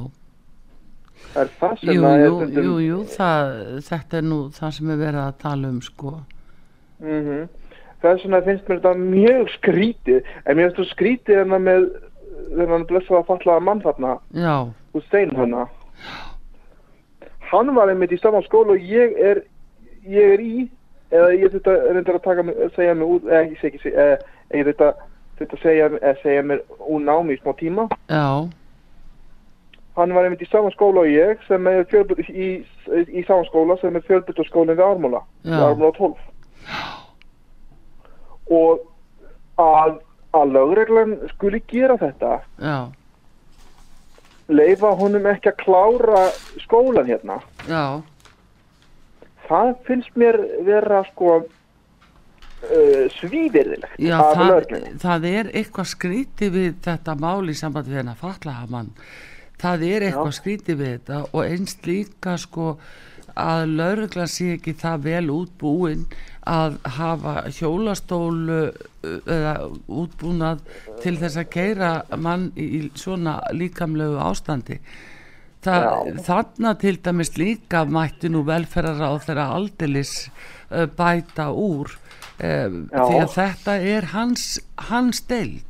Það 1.34 1.42
er 1.44 1.50
það 1.62 1.74
sem 1.80 1.94
Jú, 1.96 2.02
að 2.04 2.14
er 2.18 2.26
jú, 2.26 2.36
stundum- 2.38 2.66
jú, 2.66 2.76
jú, 2.88 3.00
það, 3.16 3.52
þetta 3.90 4.18
er 4.18 4.26
nú 4.30 4.40
það 4.60 4.72
sem 4.78 4.90
er 4.96 4.98
verið 5.06 5.22
að 5.26 5.38
tala 5.46 5.68
um, 5.74 5.82
sko. 5.82 6.14
Mhm. 7.02 7.50
þess 8.02 8.24
vegna 8.26 8.42
finnst 8.42 8.68
mér 8.70 8.80
þetta 8.82 8.94
mjög 8.98 9.50
skrítið 9.58 10.24
en 10.46 10.58
mér 10.58 10.64
finnst 10.72 10.80
þú 10.82 10.86
skrítið 10.96 11.36
hérna 11.42 11.60
með 11.62 11.88
þennan 12.58 12.86
blessaða 12.90 13.26
fallaða 13.30 13.62
mann 13.62 13.82
þarna. 13.82 14.16
Já, 14.34 14.56
úr 14.94 15.04
stein 15.08 15.36
hana 15.38 15.68
hann 17.52 17.76
var 17.76 17.90
einmitt 17.92 18.12
í 18.16 18.20
saman 18.22 18.44
skóla 18.48 18.76
og 18.78 18.80
ég 18.80 19.18
er 19.20 19.42
ég 20.08 20.34
er 20.36 20.40
í 20.44 20.70
eða 21.12 21.32
ég 21.36 21.52
þetta 21.52 21.74
reyndar 21.92 22.16
að 22.20 22.24
taka 22.24 22.44
mig, 22.48 22.56
segja 22.76 22.94
mig 22.96 23.08
út 23.08 23.26
eða 23.28 23.42
ég 23.50 23.58
segi 23.60 23.82
þetta 23.84 24.94
þetta 25.42 25.58
segja, 25.62 25.90
eða 26.00 26.16
segja 26.24 26.44
mér 26.48 26.62
úr 26.80 27.02
námi 27.04 27.36
í 27.36 27.42
smá 27.42 27.52
tíma. 27.60 27.88
Já, 28.08 28.48
hann 29.98 30.14
var 30.16 30.28
einmitt 30.28 30.44
í 30.46 30.50
saman 30.52 30.72
skóla 30.76 31.04
og 31.04 31.12
ég 31.12 31.42
sem 31.48 31.68
er 31.68 31.84
fjölbytt 31.92 32.30
í, 32.30 32.50
í, 32.62 33.24
saman 33.28 33.48
skóla 33.50 33.78
sem 33.82 33.96
er 33.98 34.06
fjölbyttarskólinn 34.08 34.78
við 34.78 34.86
Ármúla 34.88 35.22
Já. 35.44 35.56
við 35.56 35.66
Ármúla 35.68 35.92
12 35.98 36.16
og 38.52 38.88
að, 39.62 40.00
að 40.38 40.56
lögreglan 40.56 41.16
skuli 41.36 41.62
gera 41.72 41.98
þetta 42.00 42.40
já, 42.62 42.78
leifa 44.52 44.94
honum 45.00 45.28
ekki 45.32 45.52
að 45.52 45.60
klára 45.64 46.26
skólan 46.64 47.10
hérna 47.10 47.40
já, 47.68 48.02
það 49.48 49.74
finnst 49.88 50.16
mér 50.20 50.40
vera 50.68 51.04
sko 51.12 51.42
uh, 51.42 53.06
svívirðilegt 53.18 54.00
já, 54.00 54.16
af 54.18 54.36
það, 54.36 54.46
lögreglunni. 54.54 54.94
það 55.04 55.28
er 55.32 55.52
eitthvað 55.52 55.92
skrítið 55.96 56.56
við 56.58 56.72
þetta 56.88 57.18
mál 57.20 57.52
í 57.52 57.58
sambandi 57.58 57.94
við 57.94 58.04
hennar 58.04 58.20
fallahamann. 58.20 58.96
Það 59.62 59.88
er 59.88 60.08
eitthvað 60.08 60.36
skrítið 60.40 60.80
við 60.80 60.92
þetta 60.96 61.22
og 61.30 61.42
einst 61.46 61.88
líka 61.88 62.36
sko 62.42 62.76
að 63.38 63.76
lauruglan 63.78 64.30
sé 64.30 64.56
ekki 64.58 64.74
það 64.80 65.06
vel 65.06 65.26
útbúin 65.34 66.06
að 66.50 66.78
hafa 66.98 67.36
hjólastólu 67.54 68.62
eða 69.06 69.54
útbúnað 69.88 70.64
til 71.04 71.16
þess 71.22 71.40
að 71.40 71.50
keira 71.54 71.92
mann 72.18 72.50
í 72.58 72.90
svona 72.98 73.38
líkamlegu 73.54 74.18
ástandi. 74.22 74.80
Það, 75.62 76.16
þarna 76.26 76.74
til 76.82 76.96
dæmis 77.06 77.36
líka 77.38 77.84
mætti 77.86 78.32
nú 78.34 78.42
velferðar 78.48 79.14
á 79.14 79.22
þeirra 79.22 79.50
aldilis 79.60 80.16
uh, 80.26 80.88
bæta 80.90 81.52
úr 81.54 81.94
uh, 81.94 82.80
því 82.90 83.20
að 83.22 83.36
þetta 83.36 83.76
er 83.94 84.10
hans, 84.16 84.56
hans 84.90 85.22
deild 85.30 85.62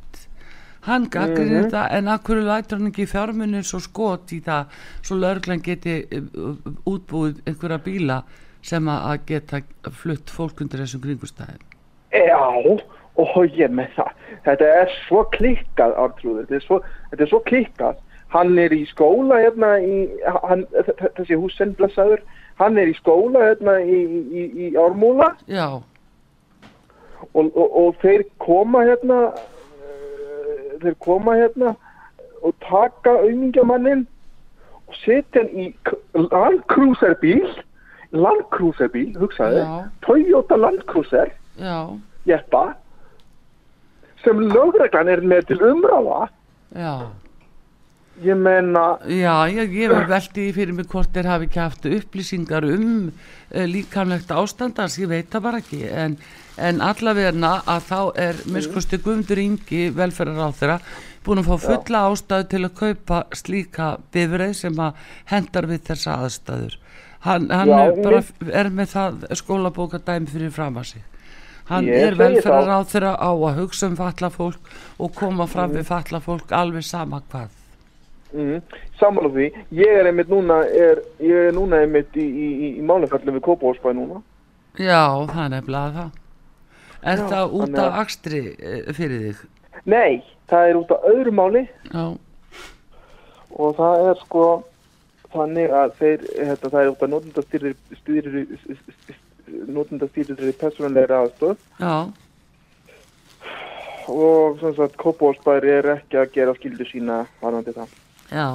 hann 0.86 1.04
gaggrir 1.10 1.46
Mhm. 1.50 1.64
þetta 1.70 1.82
en 1.98 2.08
akkur 2.08 2.40
lætur 2.42 2.78
hann 2.78 2.90
ekki 2.90 3.06
fjármunni 3.06 3.62
svo 3.64 3.78
skot 3.80 4.32
í 4.32 4.40
það 4.42 4.66
svo 5.02 5.16
lörglan 5.16 5.62
geti 5.62 5.98
uh, 6.12 6.56
útbúið 6.86 7.42
einhverja 7.46 7.78
bíla 7.84 8.22
sem 8.62 8.86
að 8.88 9.18
geta 9.26 9.60
flutt 9.90 10.30
fólk 10.30 10.60
undir 10.60 10.80
þessum 10.84 11.02
kringustæðin 11.02 11.62
Já, 12.12 12.38
og 13.16 13.56
ég 13.56 13.70
með 13.72 13.88
það. 13.96 14.10
Þetta 14.44 14.66
er 14.82 14.90
svo 15.06 15.22
klikkað, 15.32 15.94
Artrúður. 15.96 16.44
Þetta 16.46 16.54
er 16.58 16.64
svo, 16.66 16.78
þetta 17.10 17.22
er 17.24 17.28
svo 17.30 17.40
klikkað. 17.46 17.96
Hann 18.32 18.58
er 18.58 18.72
í 18.72 18.82
skóla 18.90 19.38
hérna 19.40 19.70
í, 19.80 19.98
hann, 20.48 20.66
þessi 21.16 21.36
húsinn 21.40 21.74
blessaður, 21.76 22.20
hann 22.60 22.76
er 22.78 22.88
í 22.92 22.94
skóla 22.96 23.46
hérna 23.48 23.78
í, 23.84 23.98
í, 24.32 24.44
í 24.68 24.70
Ármúla 24.76 25.30
já, 25.48 25.66
og, 27.32 27.44
og, 27.56 27.76
og 27.82 27.96
þeir 28.02 28.24
koma 28.42 28.84
hérna 28.88 29.18
eh, 29.32 29.42
þeir 30.82 30.96
koma 31.00 31.34
hérna 31.38 31.74
og 32.42 32.54
taka 32.68 33.10
aumingjamannin 33.22 34.06
og 34.88 34.94
setja 35.04 35.42
hann 35.44 35.52
í 35.64 35.68
k- 35.84 35.96
Land 36.14 36.62
Cruiser 36.68 37.14
bíl. 37.22 37.46
Land 38.12 38.42
Cruiser 38.50 38.88
bíl, 38.92 39.14
hugsaði. 39.16 39.62
Toyota 40.02 40.56
Land 40.56 40.82
Cruiser. 40.86 41.30
Já, 41.58 41.88
jeppa. 42.26 42.74
Sem 44.24 44.38
lögreglan 44.52 45.08
er 45.08 45.20
með 45.20 45.46
til 45.48 45.58
umráða. 45.70 46.28
Já. 46.76 46.92
Ég 48.26 48.38
menna 48.38 48.84
Já, 49.08 49.48
ég, 49.50 49.72
ég 49.82 49.92
veldi 50.08 50.48
fyrir 50.56 50.76
mig 50.76 50.88
hvort 50.90 51.12
þeir 51.14 51.28
hafi 51.30 51.48
ekki 51.48 51.62
haft 51.62 51.88
upplýsingar 51.90 52.66
um 52.68 53.08
uh, 53.08 53.64
líkamlegt 53.68 54.32
ástandans, 54.34 54.98
ég 55.00 55.10
veit 55.10 55.30
það 55.32 55.46
bara 55.46 55.62
ekki, 55.62 55.82
en, 55.90 56.18
en 56.56 56.82
allavegna 56.84 57.54
að 57.66 57.88
þá 57.88 58.00
er 58.26 58.42
miskusti 58.54 59.00
Guðmundur 59.02 59.42
Ingi, 59.42 59.86
velferðar 59.96 60.52
á 60.52 60.58
þeirra, 60.58 60.78
búin 61.26 61.42
að 61.42 61.50
fá 61.52 61.66
fulla 61.68 62.04
ástæðu 62.10 62.48
til 62.50 62.62
að 62.66 62.74
kaupa 62.80 63.22
slíka 63.38 63.92
bifreið 64.14 64.58
sem 64.64 64.82
að 64.82 65.06
hendar 65.30 65.70
við 65.70 65.86
þessa 65.92 66.18
aðstæður. 66.24 66.76
Hann, 67.22 67.48
hann 67.54 67.70
Já, 67.70 67.78
er, 67.86 67.96
bara, 68.02 68.22
er 68.50 68.70
með 68.74 68.92
það 68.96 69.24
skólabóka 69.38 70.02
dæmi 70.02 70.30
fyrir 70.32 70.54
fram 70.54 70.80
að 70.82 70.94
sig. 70.94 71.08
Hann 71.70 71.86
Ég 71.86 72.08
er 72.08 72.18
velferðar 72.18 72.74
á 72.74 72.80
þeirra 72.90 73.12
á 73.22 73.30
að 73.30 73.58
hugsa 73.60 73.86
um 73.86 73.96
falla 73.96 74.30
fólk 74.34 74.72
og 74.98 75.14
koma 75.14 75.46
fram 75.46 75.76
við 75.76 75.86
falla 75.92 76.20
fólk 76.24 76.50
alveg 76.58 76.84
sama 76.86 77.22
hvað. 77.30 77.61
Mm, 78.32 78.80
sammála 79.00 79.30
því, 79.36 79.48
ég 79.78 80.00
er 80.00 80.10
einmitt 80.10 80.32
núna 80.32 80.62
er, 80.66 81.02
ég 81.22 81.48
er 81.50 81.56
núna 81.56 81.82
einmitt 81.84 82.16
í, 82.16 82.26
í, 82.26 82.50
í, 82.52 82.72
í 82.80 82.84
málefallu 82.88 83.36
við 83.36 83.46
Kópavórsbæ 83.46 83.92
núna. 83.98 84.22
Já, 84.80 85.04
það 85.28 85.44
er 85.44 85.54
nefnilega 85.56 85.94
það. 85.98 86.18
Er 87.02 87.18
Já, 87.18 87.28
það 87.32 87.56
út 87.60 87.78
af 87.82 87.96
akstri 88.04 88.42
eh, 88.56 88.92
fyrir 88.94 89.24
þig? 89.28 89.48
nei, 89.88 90.22
það 90.50 90.68
er 90.68 90.76
út 90.78 90.92
af 90.94 91.08
öðru 91.10 91.32
máli. 91.34 91.64
Já, 91.90 92.04
og 93.58 93.74
það 93.76 94.06
er 94.10 94.20
sko 94.22 94.44
þannig 95.32 95.72
að 95.76 95.94
þeir, 95.98 96.26
þetta, 96.36 96.70
það 96.72 96.82
er 96.82 96.90
út 96.92 97.04
af 97.04 97.12
notendastýrir 97.12 97.74
notendastýrir 99.72 100.52
persónulegri 100.60 101.16
aðstöð 101.16 101.56
já, 101.80 101.96
og 104.12 104.60
sem 104.60 104.76
sagt 104.78 104.96
Kópavórsbær 105.00 105.66
er 105.68 105.90
ekki 105.96 106.20
að 106.20 106.32
gera 106.36 106.56
skildu 106.58 106.88
sína 106.88 107.22
varandi 107.42 107.74
það 107.76 107.92
já. 108.32 108.46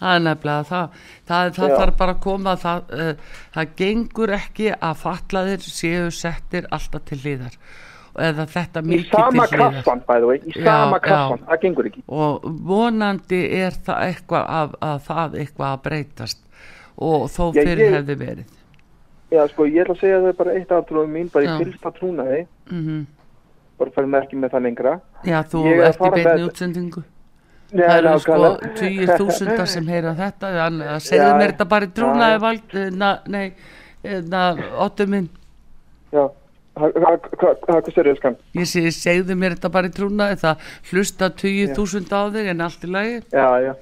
Það 0.00 0.14
er 0.16 0.22
nefnilega 0.24 0.64
það. 0.64 1.00
Það, 1.28 1.50
það 1.58 1.68
Já. 1.70 1.76
þarf 1.76 1.96
bara 2.00 2.12
að 2.14 2.20
koma, 2.24 2.52
það, 2.56 2.92
uh, 2.96 3.32
það 3.54 3.72
gengur 3.76 4.30
ekki 4.32 4.68
að 4.72 4.94
fatlaðir 5.02 5.66
séu 5.66 6.06
settir 6.10 6.68
alltaf 6.72 7.02
til 7.10 7.18
hliðar. 7.20 7.58
Eða 8.20 8.46
þetta 8.50 8.80
í 8.80 8.86
mikið 8.88 9.10
sama 9.12 9.44
til 9.46 9.58
hliðar. 9.58 9.74
kassan, 9.76 10.00
by 10.08 10.16
the 10.22 10.26
way, 10.30 10.38
í 10.40 10.54
Já, 10.56 10.64
sama 10.64 10.96
já. 10.96 11.04
kassan, 11.04 11.44
það 11.50 11.60
gengur 11.66 11.86
ekki 11.90 12.02
Og 12.08 12.48
vonandi 12.70 13.42
er 13.60 13.76
það 13.86 14.00
eitthvað 14.08 14.48
að, 14.60 14.72
að 14.88 14.96
það 15.10 15.36
eitthvað 15.44 15.68
að 15.76 15.82
breytast. 15.84 16.40
Og 16.96 17.28
þó 17.30 17.44
Já, 17.54 17.62
fyrir 17.62 17.84
ég- 17.84 17.94
hefði 17.98 18.16
verið. 18.24 18.48
já 19.30 19.44
sko, 19.52 19.64
ég 19.70 19.84
ætla 19.84 19.94
að 19.94 20.00
segja 20.00 20.18
það 20.24 20.36
bara 20.40 20.52
eitt 20.58 20.72
aftrúðum 20.74 21.12
mín 21.14 21.28
bara 21.32 21.44
Já. 21.44 21.52
í 21.54 21.64
fylgsta 21.64 21.92
trúnaði 22.00 22.46
Mm 22.70 23.06
bara 23.78 23.90
færi 23.94 24.08
með 24.12 24.24
ekki 24.26 24.36
með 24.36 24.50
það 24.52 24.62
lengra 24.66 25.00
Já, 25.24 25.38
þú 25.44 25.60
Ég 25.64 25.78
er 25.78 25.84
að 25.84 25.88
ert 25.88 26.00
í 26.18 26.24
með- 26.24 26.48
útsendingu. 26.48 27.02
Það 27.70 27.96
eru 27.96 28.12
sko 28.24 28.38
tíu 28.78 29.06
þúsundar 29.06 29.68
sem 29.70 29.86
heyra 29.90 30.14
þetta 30.18 30.50
þannig 30.56 30.90
að 30.90 31.02
segðu 31.06 31.28
Já, 31.28 31.36
mér 31.38 31.52
þetta 31.52 31.66
bara 31.70 31.86
í 31.86 31.92
trúnaði 31.98 32.40
vald 32.44 32.76
na, 32.98 33.10
nei, 33.30 33.46
na, 34.26 34.42
óttu 34.82 35.06
minn. 35.10 35.28
Já, 36.10 36.24
hvað 36.80 37.90
sér 37.94 38.10
ég 38.10 38.18
skan 38.18 38.38
ég 38.56 38.94
segðu 38.96 39.36
mér 39.38 39.56
þetta 39.56 39.72
bara 39.76 39.90
í 39.90 39.94
trúnaði 39.94 40.40
það 40.42 40.66
hlusta 40.90 41.30
tíu 41.42 41.68
þúsund 41.76 42.10
á 42.10 42.22
þig 42.34 42.50
en 42.54 42.66
allt 42.66 42.86
í 42.86 42.90
lagi. 42.90 43.18
Já, 43.30 43.48
já, 43.66 43.72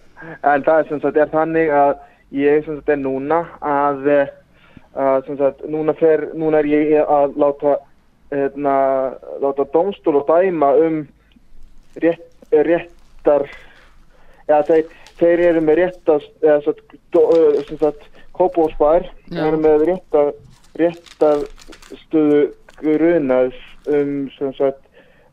en 0.42 0.66
það 0.66 0.82
er 0.82 0.90
sem 0.90 1.02
sagt 1.04 1.22
er 1.22 1.32
þannig 1.32 1.72
að 1.72 1.94
ég 2.36 2.64
sem 2.66 2.80
sagt 2.80 2.92
er 2.92 3.00
núna 3.00 3.42
að, 3.64 4.08
eh, 4.12 4.32
að 4.96 5.20
sem 5.26 5.38
sagt 5.40 5.64
núna 5.64 5.96
fer, 5.96 6.28
núna 6.36 6.60
er 6.60 6.68
ég 6.68 6.98
að 7.04 7.38
láta 7.40 7.78
hérna, 8.32 8.74
láta 9.40 9.64
dómstól 9.72 10.20
og 10.20 10.28
dæma 10.28 10.74
um 10.84 11.00
rétt, 12.02 12.28
réttar 12.52 13.48
eða 14.48 14.62
þeir, 14.68 14.92
þeir 15.20 15.44
eru 15.50 15.64
með 15.64 15.82
sem 17.68 17.80
sagt 17.80 18.06
Kópósbær 18.38 19.08
eru 19.34 19.58
með 19.58 19.88
réttar 19.88 20.34
réttar 20.78 21.42
stöðu 22.04 22.44
grunaðs 22.78 23.58
um 23.90 24.28
sem 24.36 24.52
sagt 24.58 24.84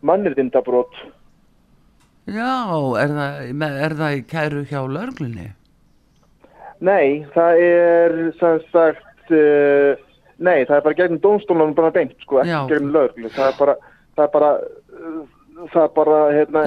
mannirðindabrót 0.06 0.96
já, 2.26 2.56
er 3.02 3.14
það, 3.14 3.44
er 3.86 3.98
það 4.00 4.18
í 4.18 4.26
kæru 4.32 4.66
hjá 4.70 4.82
lörglunni 4.90 5.52
Nei, 6.86 7.24
það 7.32 7.62
er 7.64 8.14
sem 8.36 8.58
sagt 8.74 9.32
uh, 9.32 9.96
Nei, 10.36 10.66
það 10.68 10.76
er 10.76 10.84
bara 10.84 10.98
gegnum 10.98 11.22
dómstólunum 11.24 11.76
bara 11.78 11.94
beint, 11.96 12.18
sko, 12.26 12.42
ekki 12.44 12.74
gegnum 12.74 12.92
lögreglu 12.92 13.32
það 13.32 13.48
er 13.48 13.60
bara 13.62 13.76
það 14.18 14.26
er 14.26 14.34
bara, 14.34 14.50
uh, 15.00 15.22
það 15.74 15.88
bara 15.96 16.20
hérna, 16.34 16.66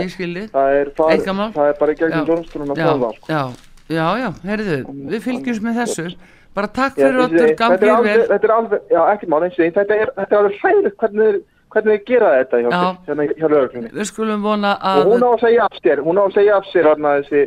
það 0.52 0.72
er, 0.78 0.90
það, 0.96 1.12
Einkamál. 1.14 1.50
það 1.54 1.70
er 1.70 1.78
bara 1.80 1.92
Já. 1.92 1.98
gegnum 2.00 2.26
dómstólunum 2.30 2.74
að 2.74 3.04
sko. 3.18 3.28
já, 3.28 3.42
já, 3.88 4.06
já, 4.22 4.28
heyrðu 4.48 4.78
við 5.12 5.22
fylgjumst 5.26 5.64
með 5.66 5.80
þessu. 5.82 6.08
Bara 6.56 6.70
takk 6.74 6.96
fyrir 6.96 7.20
er 7.20 7.54
gangið 7.58 8.02
vel. 8.02 8.24
þetta 8.32 8.48
er 8.48 8.54
alveg, 8.56 8.80
já, 8.90 9.00
ekki 9.12 9.28
mál 9.30 9.42
eins 9.44 9.54
og 9.54 9.62
því, 9.62 9.70
þetta 9.76 9.98
er, 10.02 10.12
þetta 10.16 10.34
er 10.34 10.38
alveg 10.40 10.58
hræður 10.62 10.94
hvernig, 11.02 11.40
hvernig 11.74 11.92
þið 11.94 12.04
gera 12.08 12.30
þetta 12.38 12.60
hjá, 12.64 12.70
hérna, 13.06 13.26
hjá 13.28 13.46
lögreglunni. 13.52 13.92
Við 13.94 14.08
skulum 14.10 14.42
vona 14.42 14.72
og 14.74 14.88
að 14.90 15.12
hún 15.12 15.26
á 15.28 15.30
að 15.30 15.40
segja 15.44 15.68
af 15.68 15.78
sér, 15.82 16.02
hún 16.08 16.18
á 16.18 16.24
að 16.24 16.34
segja 16.38 16.56
af 16.56 16.70
sér 16.72 16.88
hérna 16.90 17.14
þessi 17.20 17.44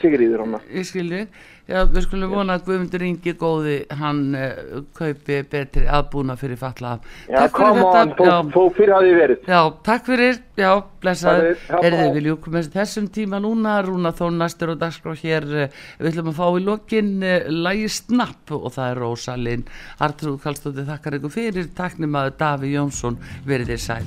Sigriður 0.00 0.46
hana. 0.46 0.60
Ég 0.72 0.86
skilji. 0.88 1.26
Já, 1.70 1.84
við 1.86 2.02
skulum 2.08 2.32
vona 2.34 2.56
að 2.58 2.64
Guðmundur 2.66 3.02
Ingi 3.06 3.32
góði 3.38 3.76
hann 3.94 4.34
uh, 4.34 4.80
kaupi 4.98 5.36
betri 5.46 5.84
aðbúna 5.86 6.34
fyrir 6.40 6.58
falla 6.58 6.96
Já, 7.30 7.44
on, 7.46 8.10
þó, 8.18 8.50
þó 8.50 8.62
fyrir 8.74 8.92
hafði 8.96 9.12
verið. 9.14 9.46
Já, 9.46 9.60
takk 9.86 10.08
fyrir, 10.10 10.40
já, 10.58 10.70
blessaður. 11.04 11.54
Takk 11.70 11.86
bye. 11.86 12.10
við 12.16 12.26
ljúkum 12.26 12.58
þessum 12.74 13.06
tíma 13.14 13.38
núna 13.42 13.76
Rúna 13.86 14.10
þó 14.18 14.26
næstur 14.34 14.74
og 14.74 14.82
dagskrá 14.82 15.14
hér 15.22 15.46
eh, 15.68 15.80
Við 16.02 16.10
ætlum 16.10 16.32
að 16.32 16.38
fá 16.42 16.46
í 16.50 16.66
lokin 16.66 17.14
uh, 17.22 17.48
Lægi 17.68 17.88
snapp 18.00 18.56
og 18.58 18.68
það 18.74 18.90
er 18.90 19.02
Rósalinn 19.06 19.66
Artrúð 20.02 20.42
Kallstóttir 20.42 20.88
þakkar 20.90 21.20
ykkur 21.20 21.36
fyrir. 21.38 21.70
Taknimaður 21.78 22.38
Daví 22.42 22.74
Jónsson, 22.74 23.20
verið 23.46 23.76
þér 23.76 23.82
sæl 23.86 24.06